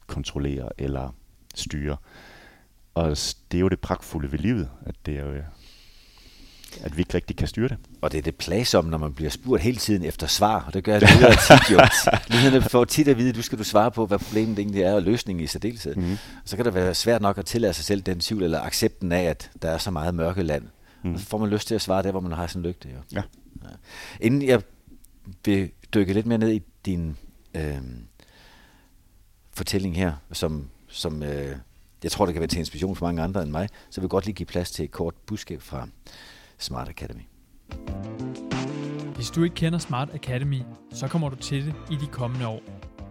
[0.07, 1.15] kontrollere eller
[1.55, 1.97] styre.
[2.93, 3.17] Og
[3.51, 5.41] det er jo det pragtfulde ved livet, at det er jo
[6.83, 7.77] at vi ikke rigtig kan styre det.
[8.01, 10.83] Og det er det plagsomme, når man bliver spurgt hele tiden efter svar, og det
[10.83, 11.79] gør det videre tit jo.
[12.35, 14.93] Lyderne får tit at vide, at du skal du svare på, hvad problemet egentlig er,
[14.93, 15.95] og løsningen i særdeleshed.
[15.95, 16.17] Mm.
[16.45, 19.23] Så kan det være svært nok at tillade sig selv den tvivl, eller accepten af,
[19.23, 20.63] at der er så meget mørke land.
[21.03, 21.13] Mm.
[21.13, 22.89] Og så får man lyst til at svare der, hvor man har sådan en lygte.
[22.89, 22.97] Jo.
[23.13, 23.21] Ja
[23.63, 23.69] ja.
[24.21, 24.61] Inden jeg
[25.45, 27.17] vil dykke lidt mere ned i din
[27.55, 27.81] øh,
[29.53, 31.55] fortælling her, som, som øh,
[32.03, 34.09] jeg tror, det kan være til inspiration for mange andre end mig, så vil jeg
[34.09, 35.87] godt lige give plads til et kort budskab fra
[36.57, 37.21] Smart Academy.
[39.15, 40.61] Hvis du ikke kender Smart Academy,
[40.93, 42.61] så kommer du til det i de kommende år.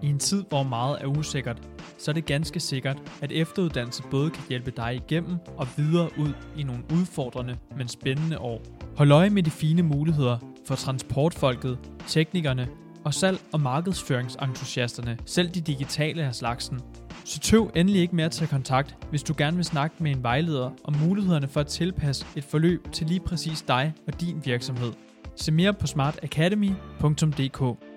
[0.05, 1.63] I en tid, hvor meget er usikkert,
[1.99, 6.33] så er det ganske sikkert, at efteruddannelse både kan hjælpe dig igennem og videre ud
[6.57, 8.63] i nogle udfordrende, men spændende år.
[8.97, 12.69] Hold øje med de fine muligheder for transportfolket, teknikerne
[13.05, 16.81] og salg- og markedsføringsentusiasterne, selv de digitale af slagsen,
[17.25, 20.23] så tøv endelig ikke med at tage kontakt, hvis du gerne vil snakke med en
[20.23, 24.93] vejleder om mulighederne for at tilpasse et forløb til lige præcis dig og din virksomhed.
[25.37, 27.94] Se mere på smartacademy.dk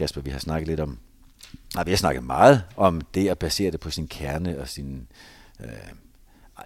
[0.00, 0.98] Kasper, vi har snakket lidt om,
[1.74, 5.06] nej, vi har snakket meget om det at basere det på sin kerne og sin
[5.60, 5.92] øh,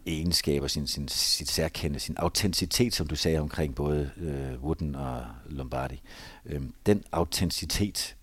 [0.07, 5.25] egenskaber, sin, sin, sit særkende, sin autenticitet, som du sagde omkring både øh, Wooden og
[5.47, 6.03] Lombardi.
[6.47, 8.17] Øh, den autenticitet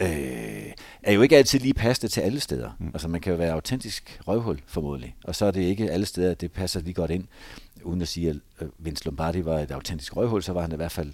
[0.00, 2.70] øh, er jo ikke altid lige passende til alle steder.
[2.78, 2.86] Mm.
[2.86, 6.34] Altså man kan jo være autentisk røvhul formodentlig, og så er det ikke alle steder,
[6.34, 7.26] det passer lige godt ind.
[7.82, 10.76] Uden at sige, at øh, Vince Lombardi var et autentisk røvhul, så var han i
[10.76, 11.12] hvert fald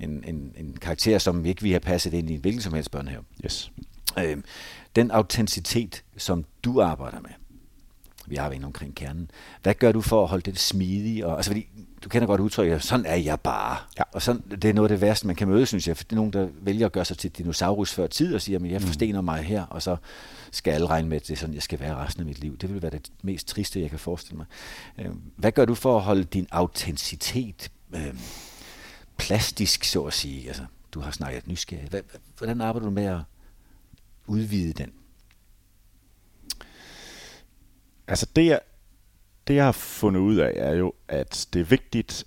[0.00, 2.90] en, en, en karakter, som ikke vi have passet ind i en hvilken som helst
[2.90, 3.22] børnehave.
[3.44, 3.72] Yes.
[4.18, 4.36] Øh,
[4.96, 7.30] den autenticitet, som du arbejder med,
[8.26, 9.30] vi har været omkring kernen.
[9.62, 11.26] Hvad gør du for at holde det smidige?
[11.26, 11.66] Og, altså, fordi
[12.04, 13.76] du kender godt udtrykket, sådan er jeg bare.
[13.98, 14.02] Ja.
[14.12, 15.96] Og sådan, det er noget af det værste, man kan møde, synes jeg.
[15.96, 18.58] For det er nogen, der vælger at gøre sig til dinosaurus før tid og siger,
[18.58, 18.86] at jeg mm.
[18.86, 19.96] forstener mig her, og så
[20.50, 22.56] skal alle regne med, at det er sådan, jeg skal være resten af mit liv.
[22.56, 24.46] Det vil være det mest triste, jeg kan forestille mig.
[24.98, 28.14] Øh, hvad gør du for at holde din autenticitet øh,
[29.18, 30.48] plastisk, så at sige?
[30.48, 32.02] Altså, du har snakket nysgerrighed.
[32.38, 33.20] Hvordan arbejder du med at
[34.26, 34.92] udvide den?
[38.08, 38.60] Altså det jeg,
[39.46, 42.26] det, jeg har fundet ud af, er jo, at det er vigtigt,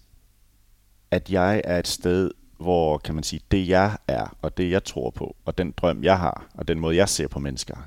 [1.12, 4.84] at jeg er et sted, hvor, kan man sige, det jeg er, og det jeg
[4.84, 7.78] tror på, og den drøm jeg har, og den måde jeg ser på mennesker,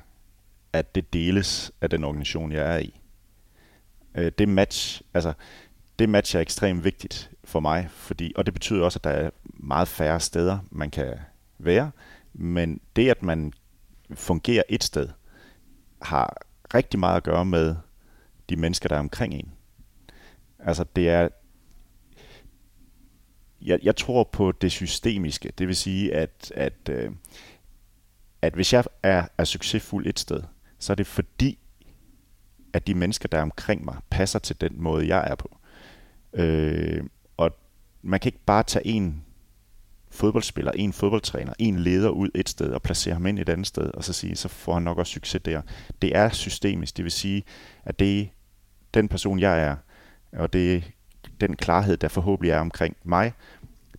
[0.73, 2.99] at det deles af den organisation, jeg er i.
[4.15, 5.33] Øh, det match, altså,
[5.99, 9.29] det match er ekstremt vigtigt for mig, fordi, og det betyder også, at der er
[9.43, 11.13] meget færre steder, man kan
[11.57, 11.91] være,
[12.33, 13.53] men det, at man
[14.13, 15.09] fungerer et sted,
[16.01, 16.37] har
[16.73, 17.75] rigtig meget at gøre med
[18.49, 19.51] de mennesker, der er omkring en.
[20.59, 21.29] Altså det er,
[23.61, 25.51] jeg, jeg tror på det systemiske.
[25.57, 27.11] Det vil sige, at, at, øh,
[28.41, 30.43] at hvis jeg er, er succesfuld et sted,
[30.79, 31.59] så er det fordi,
[32.73, 35.57] at de mennesker, der er omkring mig, passer til den måde, jeg er på.
[36.33, 37.03] Øh,
[38.05, 39.23] man kan ikke bare tage en
[40.11, 43.91] fodboldspiller, en fodboldtræner, en leder ud et sted og placere ham ind et andet sted,
[43.93, 45.61] og så sige, så får han nok også succes der.
[46.01, 47.43] Det er systemisk, det vil sige,
[47.83, 48.29] at det
[48.93, 49.75] den person, jeg er,
[50.31, 50.91] og det
[51.41, 53.33] den klarhed, der forhåbentlig er omkring mig,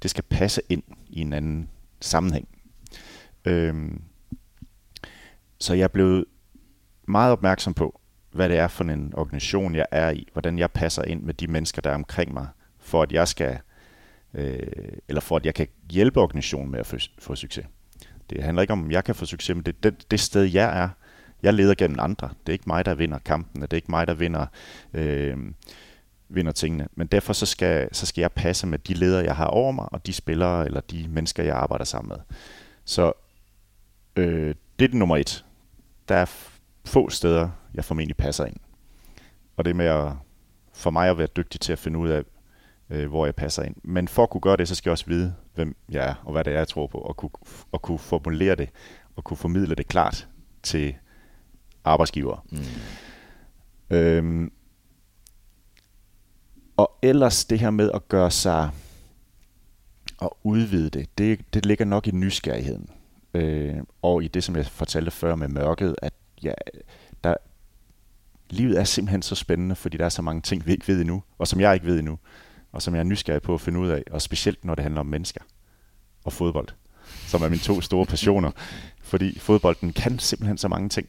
[0.03, 1.69] det skal passe ind i en anden
[2.01, 2.49] sammenhæng.
[3.45, 4.03] Øhm,
[5.59, 6.25] så jeg er blevet
[7.09, 8.01] meget opmærksom på,
[8.33, 11.47] hvad det er for en organisation, jeg er i, hvordan jeg passer ind med de
[11.47, 12.47] mennesker, der er omkring mig,
[12.79, 13.59] for at jeg skal, øh,
[14.37, 14.67] Øh,
[15.09, 17.67] eller for at jeg kan hjælpe organisationen med at få, få succes.
[18.31, 20.43] Det handler ikke om, om jeg kan få succes, men det er det, det sted,
[20.43, 20.89] jeg er,
[21.43, 22.29] jeg leder gennem andre.
[22.29, 24.47] Det er ikke mig, der vinder kampen, det er ikke mig, der vinder,
[24.95, 25.37] øh,
[26.29, 26.89] vinder tingene.
[26.95, 29.89] Men derfor så skal, så skal jeg passe med de ledere, jeg har over mig,
[29.93, 32.37] og de spillere eller de mennesker, jeg arbejder sammen med.
[32.85, 33.13] Så
[34.17, 35.45] øh, det er det nummer et.
[36.09, 36.27] Der er
[36.85, 38.57] få steder, jeg formentlig passer ind.
[39.57, 40.13] Og det er med at,
[40.73, 42.23] for mig at være dygtig til at finde ud af,
[42.91, 43.77] øh, hvor jeg passer ind.
[43.85, 46.33] Men for at kunne gøre det, så skal jeg også vide, hvem jeg er, og
[46.33, 47.31] hvad det er, jeg tror på, og kunne,
[47.73, 48.69] og kunne formulere det,
[49.17, 50.29] og kunne formidle det klart
[50.63, 50.95] til
[51.85, 52.47] arbejdsgiver.
[52.51, 53.97] Mm.
[53.97, 54.53] Øhm,
[56.77, 58.71] og ellers det her med at gøre sig
[60.19, 62.91] og udvide det, det, det ligger nok i nysgerrigheden.
[63.35, 66.53] Øh, og i det, som jeg fortalte før med mørket, at ja,
[67.25, 67.35] der,
[68.51, 71.23] livet er simpelthen så spændende, fordi der er så mange ting, vi ikke ved endnu,
[71.39, 72.19] og som jeg ikke ved endnu,
[72.77, 75.01] og som jeg er nysgerrig på at finde ud af, og specielt når det handler
[75.01, 75.41] om mennesker
[76.25, 76.69] og fodbold,
[77.27, 78.51] som er mine to store passioner,
[79.03, 81.09] fordi fodbolden kan simpelthen så mange ting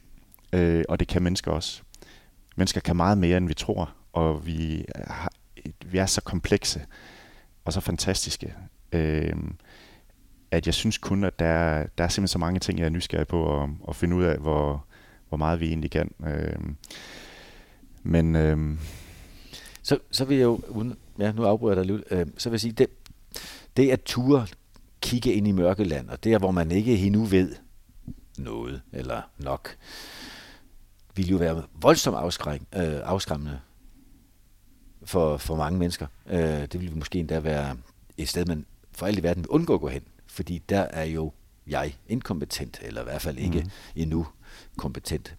[0.54, 1.82] øh, og det kan mennesker også.
[2.56, 5.32] Mennesker kan meget mere, end vi tror, og vi, har,
[5.86, 6.86] vi er så komplekse
[7.66, 8.54] og så fantastiske,
[8.92, 9.34] øh,
[10.52, 13.28] at jeg synes kun, at der, der er simpelthen så mange ting, jeg er nysgerrig
[13.28, 14.86] på at, at finde ud af, hvor,
[15.30, 16.12] hvor meget vi egentlig kan.
[16.28, 16.60] Øh,
[18.04, 18.36] men...
[18.36, 18.78] Øh,
[19.82, 22.54] så, så vil jeg jo, uden, ja, nu afbryder jeg dig lidt, øh, så vil
[22.54, 22.88] jeg sige, det,
[23.78, 24.48] det at ture
[25.02, 27.56] kigge ind i mørkeland, og der, hvor man ikke endnu ved
[28.38, 29.78] noget, eller nok,
[31.16, 33.60] ville jo være voldsomt afskræk, øh, afskræmmende
[35.04, 36.08] for, for mange mennesker.
[36.30, 37.78] Øh, det ville måske endda være
[38.18, 41.04] et sted, man for alt i verden vil undgå at gå hen, fordi der er
[41.04, 41.32] jo
[41.68, 43.70] jeg inkompetent, eller i hvert fald ikke mm.
[43.96, 44.28] endnu
[44.78, 45.36] kompetent.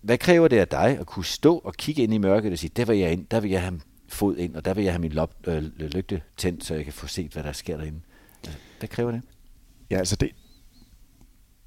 [0.00, 2.70] Hvad kræver det af dig at kunne stå og kigge ind i mørket og sige,
[2.76, 3.80] der vil jeg ind, der vil jeg have
[4.12, 6.92] fod ind, og der vil jeg have min lop, øh, lygte tændt, så jeg kan
[6.92, 8.00] få set, hvad der sker derinde.
[8.44, 9.22] Altså, hvad kræver det?
[9.90, 10.30] Ja, altså det,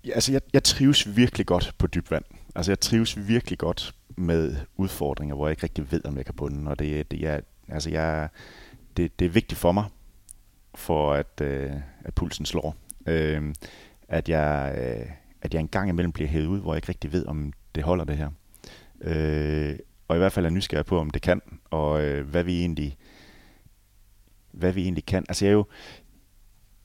[0.05, 2.23] ja, altså jeg, jeg trives virkelig godt på dyb vand.
[2.55, 6.35] Altså jeg trives virkelig godt med udfordringer, hvor jeg ikke rigtig ved, om jeg kan
[6.35, 6.71] bunde.
[6.71, 8.29] Og det, det, jeg, altså jeg,
[8.97, 9.85] det, det er vigtigt for mig,
[10.75, 11.71] for at, øh,
[12.05, 12.75] at pulsen slår.
[13.05, 13.53] Øh,
[14.07, 17.11] at, jeg, øh, at jeg en gang imellem bliver hævet ud, hvor jeg ikke rigtig
[17.11, 18.29] ved, om det holder det her.
[19.01, 19.75] Øh,
[20.07, 22.97] og i hvert fald er nysgerrig på, om det kan, og øh, hvad vi egentlig
[24.53, 25.25] hvad vi egentlig kan.
[25.29, 25.65] Altså jeg er jo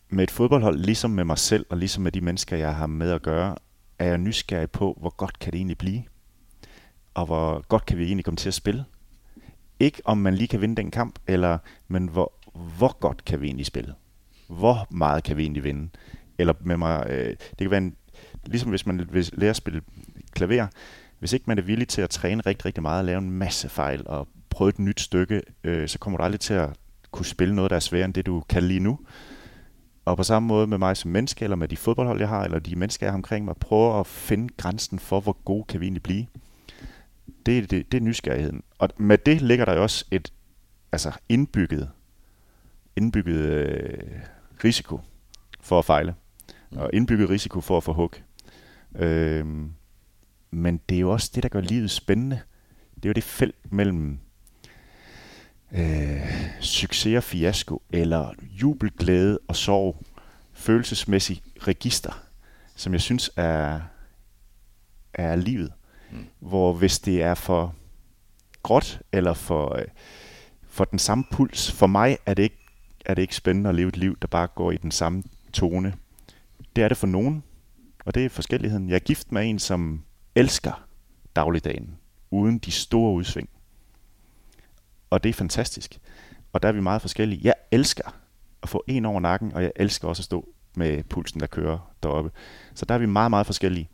[0.09, 3.11] med et fodboldhold, ligesom med mig selv, og ligesom med de mennesker, jeg har med
[3.11, 3.57] at gøre,
[3.99, 6.03] er jeg nysgerrig på, hvor godt kan det egentlig blive?
[7.15, 8.85] Og hvor godt kan vi egentlig komme til at spille?
[9.81, 12.33] Ikke om man lige kan vinde den kamp, eller, men hvor,
[12.79, 13.95] hvor godt kan vi egentlig spille?
[14.47, 15.91] Hvor meget kan vi egentlig vinde?
[16.39, 17.97] Eller med mig, øh, det kan være en,
[18.47, 19.83] ligesom hvis man vil lære at spille
[20.33, 20.67] klaver,
[21.19, 23.69] hvis ikke man er villig til at træne rigtig, rigtig meget og lave en masse
[23.69, 26.71] fejl og prøve et nyt stykke, øh, så kommer du aldrig til at
[27.11, 28.99] kunne spille noget, der er sværere end det, du kan lige nu.
[30.05, 32.59] Og på samme måde med mig som menneske, eller med de fodboldhold, jeg har, eller
[32.59, 35.87] de mennesker, jeg har omkring mig, prøve at finde grænsen for, hvor gode kan vi
[35.87, 36.27] egentlig blive.
[37.47, 38.63] Det, det, det er nysgerrigheden.
[38.79, 40.33] Og med det ligger der jo også et
[40.93, 41.91] altså indbygget,
[42.97, 43.99] indbygget øh,
[44.65, 45.01] risiko
[45.61, 46.15] for at fejle.
[46.77, 48.13] Og indbygget risiko for at få hug.
[48.97, 49.73] Øhm,
[50.51, 52.41] men det er jo også det, der gør livet spændende.
[52.95, 54.19] Det er jo det felt mellem
[55.73, 56.21] øh,
[56.61, 60.03] succes og fiasko, eller jubelglæde og sorg,
[60.53, 62.23] følelsesmæssig register,
[62.77, 63.81] som jeg synes er,
[65.15, 65.73] er livet.
[66.13, 66.27] Mm.
[66.39, 67.75] Hvor hvis det er for
[68.63, 69.85] gråt, eller for, øh,
[70.69, 72.59] for den samme puls, for mig er det, ikke,
[73.07, 75.95] er det ikke spændende at leve et liv, der bare går i den samme tone.
[76.77, 77.43] Det er det for nogen,
[78.05, 78.89] og det er forskelligheden.
[78.89, 80.05] Jeg er gift med en, som
[80.39, 80.87] elsker
[81.37, 81.97] dagligdagen,
[82.31, 83.49] uden de store udsving.
[85.11, 85.99] Og det er fantastisk.
[86.53, 87.41] Og der er vi meget forskellige.
[87.45, 88.17] Jeg elsker
[88.63, 91.93] at få en over nakken, og jeg elsker også at stå med pulsen, der kører
[92.03, 92.31] deroppe.
[92.75, 93.89] Så der er vi meget, meget forskellige.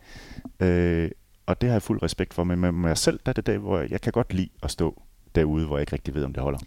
[0.61, 1.11] Øh,
[1.47, 2.45] og det har jeg fuld respekt for.
[2.45, 5.03] Men med mig selv, der er det der, hvor jeg kan godt lide at stå
[5.35, 6.59] derude, hvor jeg ikke rigtig ved, om det holder.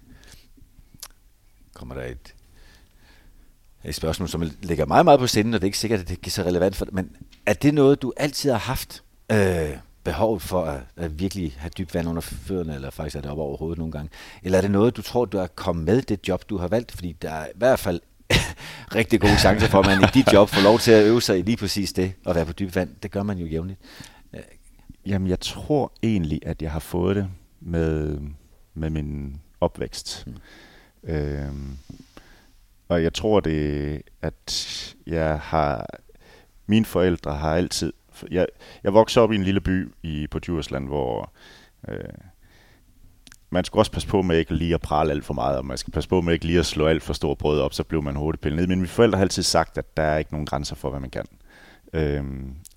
[1.74, 2.36] Kommer der et,
[3.86, 6.26] et spørgsmål, som ligger meget, meget på sinden, og det er ikke sikkert, at det
[6.26, 9.04] er så relevant for dig, men er det noget, du altid har haft?
[9.32, 13.32] Øh, behov for at, at virkelig have dybt vand under fødderne, eller faktisk er det
[13.32, 14.10] op over hovedet nogle gange?
[14.44, 16.92] Eller er det noget, du tror, du er kommet med det job, du har valgt?
[16.92, 18.02] Fordi der er i hvert fald
[18.96, 21.40] rigtig gode chancer for, at man i dit job får lov til at øve sig
[21.40, 22.90] i lige præcis det, og være på dybt vand.
[23.04, 23.80] Det gør man jo jævnligt.
[25.06, 28.20] Jamen, jeg tror egentlig, at jeg har fået det med,
[28.74, 30.28] med min opvækst.
[30.28, 31.10] Mm.
[31.10, 31.78] Øhm,
[32.88, 35.86] og jeg tror det, at jeg har...
[36.68, 37.94] Mine forældre har altid
[38.32, 38.48] jeg,
[38.84, 41.32] jeg voksede op i en lille by i, på Djursland, hvor
[41.88, 42.00] øh,
[43.50, 45.78] man skulle også passe på med ikke lige at prale alt for meget, og man
[45.78, 48.04] skal passe på med ikke lige at slå alt for store brød op, så blev
[48.04, 48.68] man hurtigt pillet ned.
[48.68, 51.10] Men mine forældre har altid sagt, at der er ikke nogen grænser for, hvad man
[51.10, 51.26] kan.
[51.94, 52.24] Øh,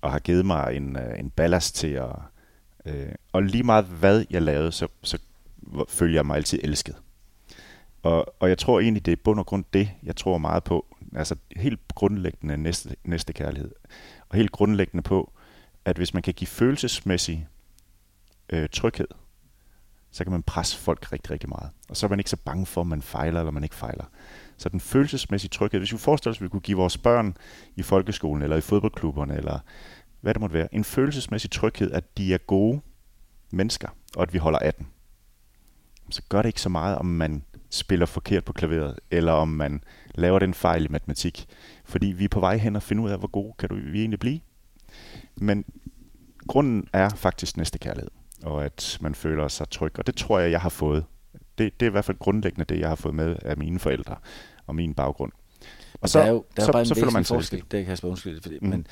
[0.01, 2.15] og har givet mig en, øh, en ballast til at...
[2.85, 5.17] Øh, og lige meget hvad jeg lavede, så, så
[5.89, 6.95] følger jeg mig altid elsket.
[8.03, 10.85] Og, og jeg tror egentlig, det er bund og grund det, jeg tror meget på.
[11.15, 13.71] Altså helt grundlæggende næste, næste kærlighed
[14.31, 15.33] og helt grundlæggende på,
[15.85, 17.47] at hvis man kan give følelsesmæssig
[18.49, 19.07] øh, tryghed,
[20.11, 21.69] så kan man presse folk rigtig, rigtig meget.
[21.89, 24.03] Og så er man ikke så bange for, om man fejler eller man ikke fejler.
[24.57, 27.37] Så den følelsesmæssige tryghed, hvis vi forestiller os, at vi kunne give vores børn
[27.75, 29.59] i folkeskolen eller i fodboldklubberne, eller
[30.21, 32.81] hvad det måtte være, en følelsesmæssig tryghed, at de er gode
[33.51, 34.85] mennesker, og at vi holder af dem,
[36.09, 39.83] så gør det ikke så meget, om man spiller forkert på klaveret, eller om man
[40.15, 41.45] laver den fejl i matematik.
[41.85, 43.99] Fordi vi er på vej hen og finde ud af, hvor gode kan du vi
[43.99, 44.39] egentlig blive.
[45.35, 45.65] Men
[46.47, 48.11] grunden er faktisk næste kærlighed,
[48.43, 49.99] og at man føler sig tryg.
[49.99, 51.05] Og det tror jeg, jeg har fået.
[51.57, 54.15] Det, det er i hvert fald grundlæggende det, jeg har fået med af mine forældre
[54.67, 55.31] og min baggrund.
[56.01, 57.85] Og så, der er jo der er så, bare en så føler man forskel, det
[57.85, 58.69] kan jeg undskyld, fordi, mm.
[58.69, 58.87] men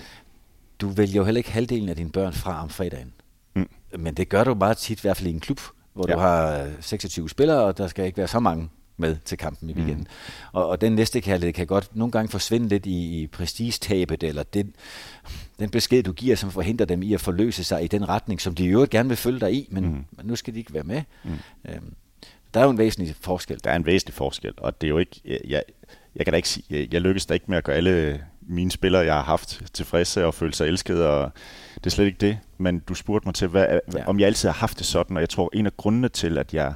[0.82, 3.14] du vælger jo heller ikke halvdelen af dine børn fra om fredagen.
[3.56, 3.70] Mm.
[4.00, 5.60] Men det gør du meget tit, i hvert fald i en klub,
[5.94, 6.14] hvor ja.
[6.14, 9.74] du har 26 spillere, og der skal ikke være så mange med til kampen i
[9.74, 10.00] weekenden.
[10.00, 10.50] Mm.
[10.52, 14.44] Og, og den næste kærlighed kan godt nogle gange forsvinde lidt i, i prestigetabet, eller
[14.44, 14.74] den,
[15.60, 18.56] den besked, du giver, som forhindrer dem i at forløse sig i den retning, som
[18.56, 20.06] de i øvrigt gerne vil følge dig i, men, mm.
[20.12, 21.02] men nu skal de ikke være med.
[21.24, 21.32] Mm.
[21.70, 21.94] Øhm,
[22.54, 23.60] der er jo en væsentlig forskel.
[23.64, 25.22] Der er en væsentlig forskel, og det er jo ikke...
[25.26, 25.64] Jeg, jeg,
[26.16, 28.72] jeg kan da ikke sige, jeg, jeg lykkes da ikke med at gøre alle mine
[28.72, 31.32] spillere, jeg har haft, tilfredse og føle sig elsket, og
[31.76, 32.38] det er slet ikke det.
[32.58, 34.08] Men du spurgte mig til, hvad, ja.
[34.08, 36.54] om jeg altid har haft det sådan, og jeg tror, en af grundene til, at
[36.54, 36.74] jeg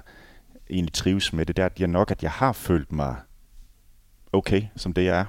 [0.73, 3.15] egentlig trives med det, det er at jeg nok, at jeg har følt mig
[4.33, 5.25] okay, som det jeg er,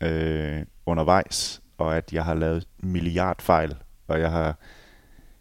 [0.00, 3.76] øh, undervejs, og at jeg har lavet milliard fejl,
[4.06, 4.58] og jeg har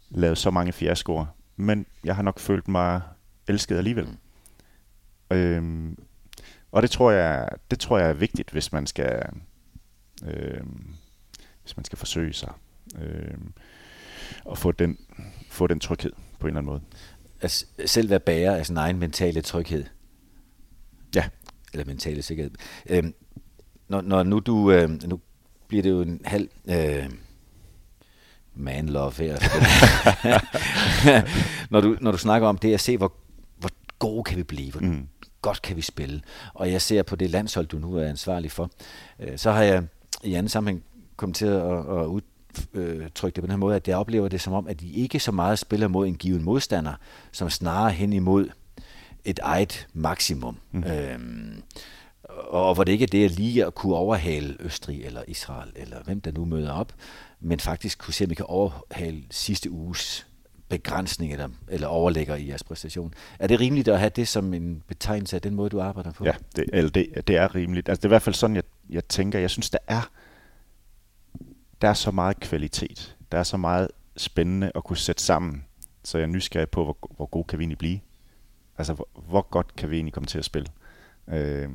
[0.09, 3.01] lavet så mange fiaskoer, men jeg har nok følt mig
[3.47, 4.07] elsket alligevel.
[5.31, 5.38] Mm.
[5.38, 5.95] Øh,
[6.71, 9.23] og det tror jeg, det tror jeg er vigtigt, hvis man skal,
[10.25, 10.62] øh,
[11.62, 12.51] hvis man skal forsøge sig
[13.01, 13.38] øh,
[14.45, 14.97] og få den,
[15.49, 16.81] få den tryghed på en eller anden måde
[17.41, 19.85] at selv være bærer af sin egen mentale tryghed.
[21.15, 21.23] Ja.
[21.73, 22.52] Eller mentale sikkerhed.
[22.90, 23.13] Øhm,
[23.87, 25.19] når, når nu du, øh, nu
[25.67, 27.10] bliver det jo en halv øh,
[28.60, 29.37] man love her.
[31.71, 33.13] når, du, når du snakker om det at se, hvor,
[33.58, 33.69] hvor
[34.00, 35.08] gode kan vi blive, hvor mm.
[35.42, 36.21] godt kan vi spille,
[36.54, 38.71] og jeg ser på det landshold, du nu er ansvarlig for,
[39.19, 39.83] øh, så har jeg
[40.23, 40.83] i anden sammenhæng
[41.15, 42.21] kommet til at, at ud,
[42.73, 44.91] øh, trykke det på den her måde, at jeg oplever det som om, at de
[44.91, 46.93] ikke så meget spiller mod en given modstander,
[47.31, 48.50] som snarere hen imod
[49.25, 50.58] et eget maksimum.
[50.71, 50.83] Mm.
[50.83, 51.62] Øhm,
[52.29, 56.04] og hvor det ikke er det at lige at kunne overhale Østrig eller Israel, eller
[56.04, 56.93] hvem der nu møder op,
[57.39, 60.27] men faktisk kunne se, om vi kan overhale sidste uges
[60.69, 63.13] begrænsning eller, eller overlægger i jeres præstation.
[63.39, 66.25] Er det rimeligt at have det som en betegnelse af den måde, du arbejder på?
[66.25, 67.89] Ja, det, eller det, det er rimeligt.
[67.89, 69.39] Altså, det er i hvert fald sådan, jeg, jeg tænker.
[69.39, 70.10] Jeg synes, der er,
[71.82, 73.17] der er så meget kvalitet.
[73.32, 75.65] Der er så meget spændende at kunne sætte sammen.
[76.04, 78.00] Så jeg er nysgerrig på, hvor, hvor god kan vi egentlig blive.
[78.77, 80.67] Altså, hvor, hvor godt kan vi egentlig komme til at spille.
[81.27, 81.69] Øh,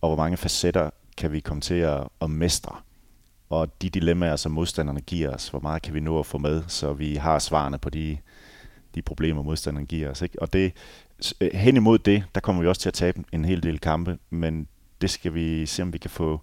[0.00, 2.76] og hvor mange facetter kan vi komme til at, at mestre
[3.48, 6.62] og de dilemmaer, som modstanderne giver os, hvor meget kan vi nå at få med,
[6.68, 8.18] så vi har svarene på de,
[8.94, 10.22] de problemer, modstanderne giver os.
[10.22, 10.42] Ikke?
[10.42, 10.72] Og det,
[11.40, 14.18] øh, hen imod det, der kommer vi også til at tabe en hel del kampe,
[14.30, 14.68] men
[15.00, 16.40] det skal vi se, om vi kan få,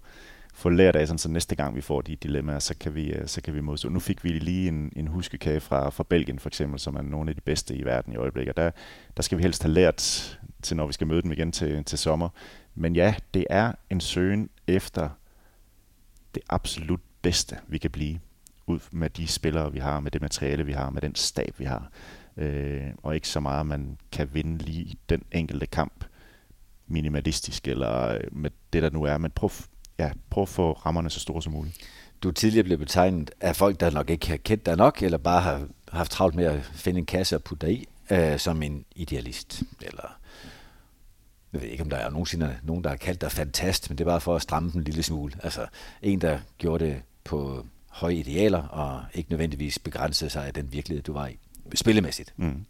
[0.52, 3.28] få lært af, sådan, så næste gang vi får de dilemmaer, så kan vi, øh,
[3.28, 3.88] så kan vi modstå.
[3.88, 7.30] Nu fik vi lige en, en huskekage fra, fra Belgien for eksempel, som er nogle
[7.30, 8.56] af de bedste i verden i øjeblikket.
[8.56, 8.70] Der,
[9.16, 11.98] der skal vi helst have lært til, når vi skal møde dem igen til, til
[11.98, 12.28] sommer.
[12.74, 15.08] Men ja, det er en søgen efter
[16.34, 18.18] det absolut bedste, vi kan blive,
[18.66, 21.64] ud med de spillere, vi har, med det materiale, vi har, med den stab, vi
[21.64, 21.90] har.
[22.36, 26.04] Øh, og ikke så meget, at man kan vinde lige den enkelte kamp
[26.86, 29.18] minimalistisk, eller øh, med det, der nu er.
[29.18, 29.50] Men prøv,
[29.98, 31.76] ja, prøv at få rammerne så store som muligt.
[32.22, 35.18] Du er tidligere blevet betegnet af folk, der nok ikke har kendt dig nok, eller
[35.18, 38.62] bare har haft travlt med at finde en kasse og putte dig i, øh, som
[38.62, 40.18] en idealist, eller
[41.52, 44.04] jeg ved ikke, om der er nogensinde nogen, der har kaldt dig fantast, men det
[44.04, 45.34] er bare for at stramme den en lille smule.
[45.42, 45.66] Altså
[46.02, 51.02] en, der gjorde det på høje idealer, og ikke nødvendigvis begrænsede sig af den virkelighed,
[51.02, 51.38] du var i,
[51.74, 52.34] spillemæssigt.
[52.36, 52.64] Mm.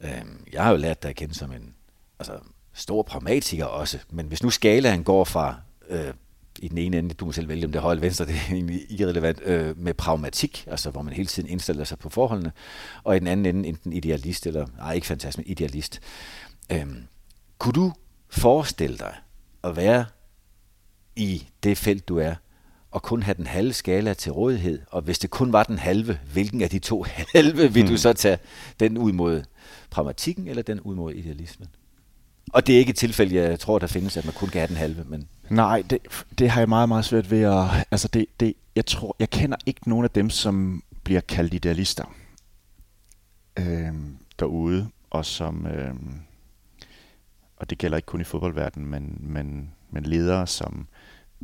[0.00, 1.74] Øhm, jeg har jo lært dig at kende som en
[2.18, 2.38] altså,
[2.72, 5.56] stor pragmatiker også, men hvis nu skalaen går fra
[5.92, 6.14] øh,
[6.58, 8.34] i den ene ende, du må selv vælge, om det er højre eller venstre, det
[8.34, 12.52] er egentlig irrelevant, øh, med pragmatik, altså hvor man hele tiden indstiller sig på forholdene,
[13.04, 16.00] og i den anden ende enten idealist, eller, nej ikke fantastisk, men idealist.
[16.72, 17.02] Øhm,
[17.58, 17.92] kunne du
[18.28, 19.14] forestille dig
[19.64, 20.04] at være
[21.16, 22.34] i det felt, du er,
[22.90, 26.18] og kun have den halve skala til rådighed, og hvis det kun var den halve,
[26.32, 27.90] hvilken af de to halve vil hmm.
[27.90, 28.38] du så tage
[28.80, 29.42] den ud mod
[29.90, 31.68] pragmatikken, eller den ud mod idealismen?
[32.52, 34.68] Og det er ikke et tilfælde, jeg tror, der findes, at man kun kan have
[34.68, 35.28] den halve, men...
[35.52, 37.86] Nej, det, det har jeg meget, meget svært ved at...
[37.90, 42.14] Altså, det, det, jeg tror, jeg kender ikke nogen af dem, som bliver kaldt idealister
[43.58, 43.94] øh,
[44.38, 45.66] derude, og som...
[45.66, 45.94] Øh,
[47.56, 50.88] og det gælder ikke kun i fodboldverdenen, men, men, men ledere, som,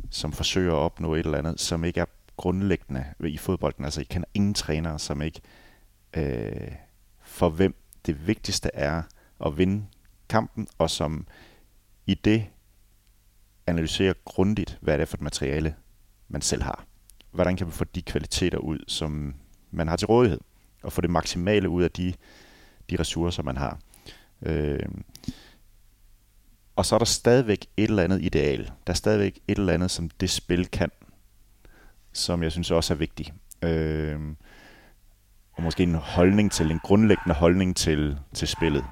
[0.09, 2.05] som forsøger at opnå et eller andet, som ikke er
[2.37, 3.85] grundlæggende i fodbolden.
[3.85, 5.41] Altså, jeg kender ingen trænere, som ikke
[6.13, 6.71] øh,
[7.21, 9.01] for hvem det vigtigste er
[9.45, 9.85] at vinde
[10.29, 11.27] kampen, og som
[12.05, 12.45] i det
[13.69, 15.75] analysere grundigt, hvad det er for et materiale,
[16.27, 16.85] man selv har.
[17.31, 19.35] Hvordan kan man få de kvaliteter ud, som
[19.71, 20.39] man har til rådighed,
[20.83, 22.13] og få det maksimale ud af de,
[22.89, 23.79] de ressourcer, man har.
[24.41, 24.89] Øh,
[26.75, 28.71] og så er der stadigvæk et eller andet ideal.
[28.87, 30.91] Der er stadigvæk et eller andet, som det spil kan,
[32.13, 33.33] som jeg synes også er vigtigt.
[33.61, 34.19] Øh,
[35.53, 38.85] og måske en holdning til, en grundlæggende holdning til, til spillet.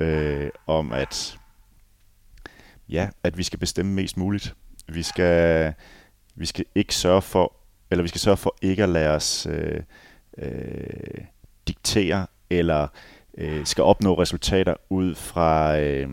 [0.00, 1.38] Øh, om at,
[2.88, 4.54] ja, at vi skal bestemme mest muligt.
[4.88, 5.72] Vi skal,
[6.34, 7.52] vi skal ikke sørge for,
[7.90, 9.80] eller vi skal sørge for ikke at lade os øh,
[10.38, 11.24] øh,
[11.68, 12.88] diktere, eller
[13.38, 15.78] øh, skal opnå resultater ud fra...
[15.78, 16.08] Øh,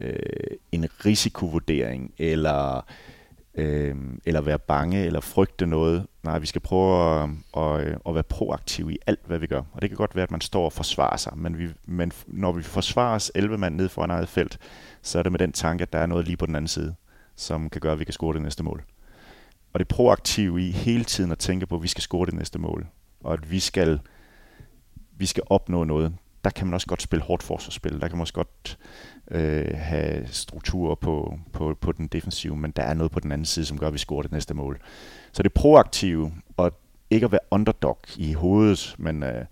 [0.00, 2.82] øh, en risikovurdering, eller, øh,
[3.54, 6.06] øh, eller være bange, eller frygte noget.
[6.22, 9.62] Nej, vi skal prøve at, at, at være proaktive i alt, hvad vi gør.
[9.72, 12.52] Og det kan godt være, at man står og forsvarer sig, men, vi, men når
[12.52, 14.58] vi forsvarer os 11 mand ned foran eget felt,
[15.02, 16.94] så er det med den tanke, at der er noget lige på den anden side,
[17.36, 18.84] som kan gøre, at vi kan score det næste mål.
[19.72, 22.58] Og det proaktive i hele tiden at tænke på, at vi skal score det næste
[22.58, 22.86] mål,
[23.20, 24.00] og at vi skal,
[25.16, 28.00] vi skal opnå noget, der kan man også godt spille hårdt forsvarsspil.
[28.00, 28.78] Der kan man også godt
[29.30, 33.44] øh, have strukturer på, på, på den defensive, men der er noget på den anden
[33.44, 34.80] side, som gør, at vi scorer det næste mål.
[35.32, 36.80] Så det proaktive, og
[37.10, 39.44] ikke at være underdog i hovedet, men, øh,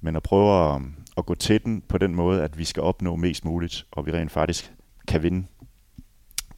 [0.00, 0.82] men at prøve at,
[1.16, 4.12] at gå til den på den måde, at vi skal opnå mest muligt, og vi
[4.12, 4.72] rent faktisk
[5.08, 5.46] kan vinde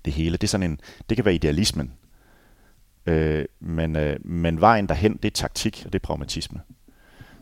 [0.05, 0.33] det hele.
[0.33, 1.93] Det, er sådan en, det kan være idealismen,
[3.07, 6.61] øh, men, øh, men vejen derhen, det er taktik, og det er pragmatisme.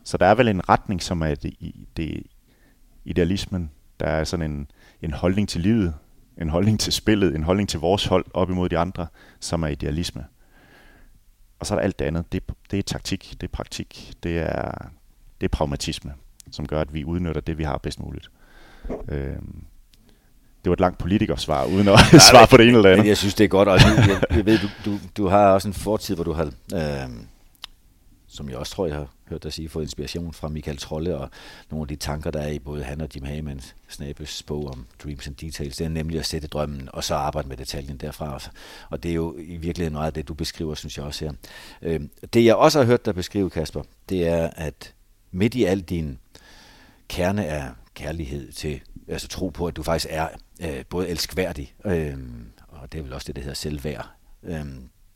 [0.05, 1.55] Så der er vel en retning, som er det,
[1.97, 2.23] det
[3.09, 3.71] idealismen.
[4.01, 4.71] Der er sådan en,
[5.03, 5.95] en holdning til livet,
[6.41, 9.07] en holdning til spillet, en holdning til vores hold op imod de andre,
[9.41, 10.25] som er idealisme.
[11.59, 12.33] Og så er der alt det andet.
[12.33, 14.89] Det, det er taktik, det er praktik, det er,
[15.41, 16.13] det er pragmatisme,
[16.51, 18.31] som gør, at vi udnytter det, vi har bedst muligt.
[19.09, 19.65] Øhm,
[20.65, 21.99] det var et langt politikersvar, uden at
[22.31, 23.07] svare på det ene eller andet.
[23.07, 23.69] Jeg synes, det er godt.
[23.69, 26.45] Og jeg, jeg ved, du, du, du har også en fortid, hvor du har,
[26.75, 27.09] øh,
[28.29, 31.31] som jeg også tror, jeg har hørt dig sige, fået inspiration fra Michael Trolle og
[31.71, 34.87] nogle af de tanker, der er i både han og Jim Hammons Snabes bog om
[35.05, 35.77] Dreams and Details.
[35.77, 38.41] Det er nemlig at sætte drømmen, og så arbejde med detaljen derfra.
[38.91, 41.33] Og det er jo i virkeligheden noget af det, du beskriver, synes jeg også her.
[41.83, 42.01] Øh,
[42.33, 44.95] det jeg også har hørt dig beskrive, Kasper, det er, at
[45.31, 46.19] midt i al din
[47.09, 50.29] kerne af kærlighed til, altså tro på, at du faktisk er
[50.63, 52.17] øh, både elskværdig, øh,
[52.69, 54.09] og det er vel også det, der hedder selvværd,
[54.43, 54.67] øh,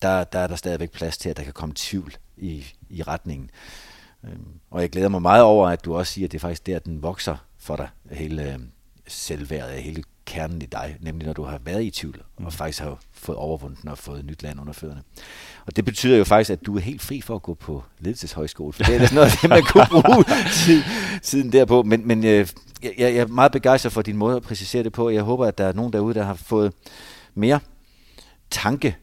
[0.02, 3.50] der, der er der stadigvæk plads til, at der kan komme tvivl i, i retningen.
[4.24, 6.66] Øhm, og jeg glæder mig meget over, at du også siger, at det er faktisk
[6.66, 8.58] der, den vokser for dig, hele øh,
[9.08, 12.50] selvværdet, hele kernen i dig, nemlig når du har været i tvivl, og mm.
[12.50, 15.02] faktisk har fået overvundet den og fået nyt land under fødderne.
[15.66, 18.72] Og det betyder jo faktisk, at du er helt fri for at gå på ledelseshøjskole,
[18.72, 20.24] for det er sådan noget, man kunne bruge
[20.64, 20.82] tid,
[21.22, 21.82] tiden derpå.
[21.82, 22.48] Men, men øh,
[22.82, 25.10] jeg, jeg er meget begejstret for din måde at præcisere det på.
[25.10, 26.72] Jeg håber, at der er nogen derude, der har fået
[27.34, 27.60] mere
[28.50, 28.96] tanke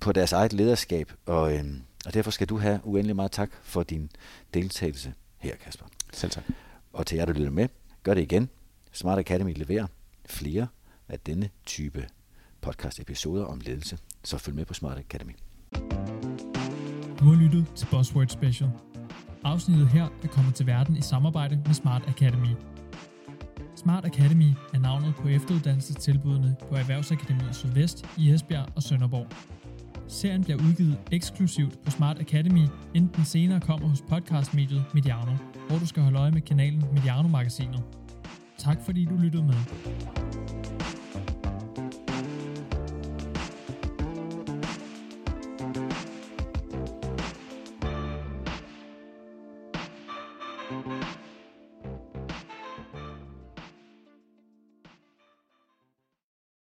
[0.00, 1.64] på deres eget lederskab, og, øh,
[2.06, 4.10] og derfor skal du have uendelig meget tak for din
[4.54, 5.86] deltagelse her, Kasper.
[6.12, 6.44] Selv tak.
[6.92, 7.68] Og til jer, der lytter med,
[8.02, 8.48] gør det igen.
[8.92, 9.86] Smart Academy leverer
[10.26, 10.66] flere
[11.08, 12.08] af denne type
[12.60, 15.32] podcast-episoder om ledelse, så følg med på Smart Academy.
[17.18, 18.70] Du har lyttet til Buzzword Special.
[19.44, 22.54] Afsnittet her er kommet til verden i samarbejde med Smart Academy.
[23.76, 29.26] Smart Academy er navnet på efteruddannelsestilbudene på Erhvervsakademiet Sydvest i Esbjerg og Sønderborg.
[30.08, 35.32] Serien bliver udgivet eksklusivt på Smart Academy, inden den senere kommer hos podcastmediet Mediano,
[35.68, 37.82] hvor du skal holde øje med kanalen Mediano-magasinet.
[38.58, 39.54] Tak fordi du lyttede med.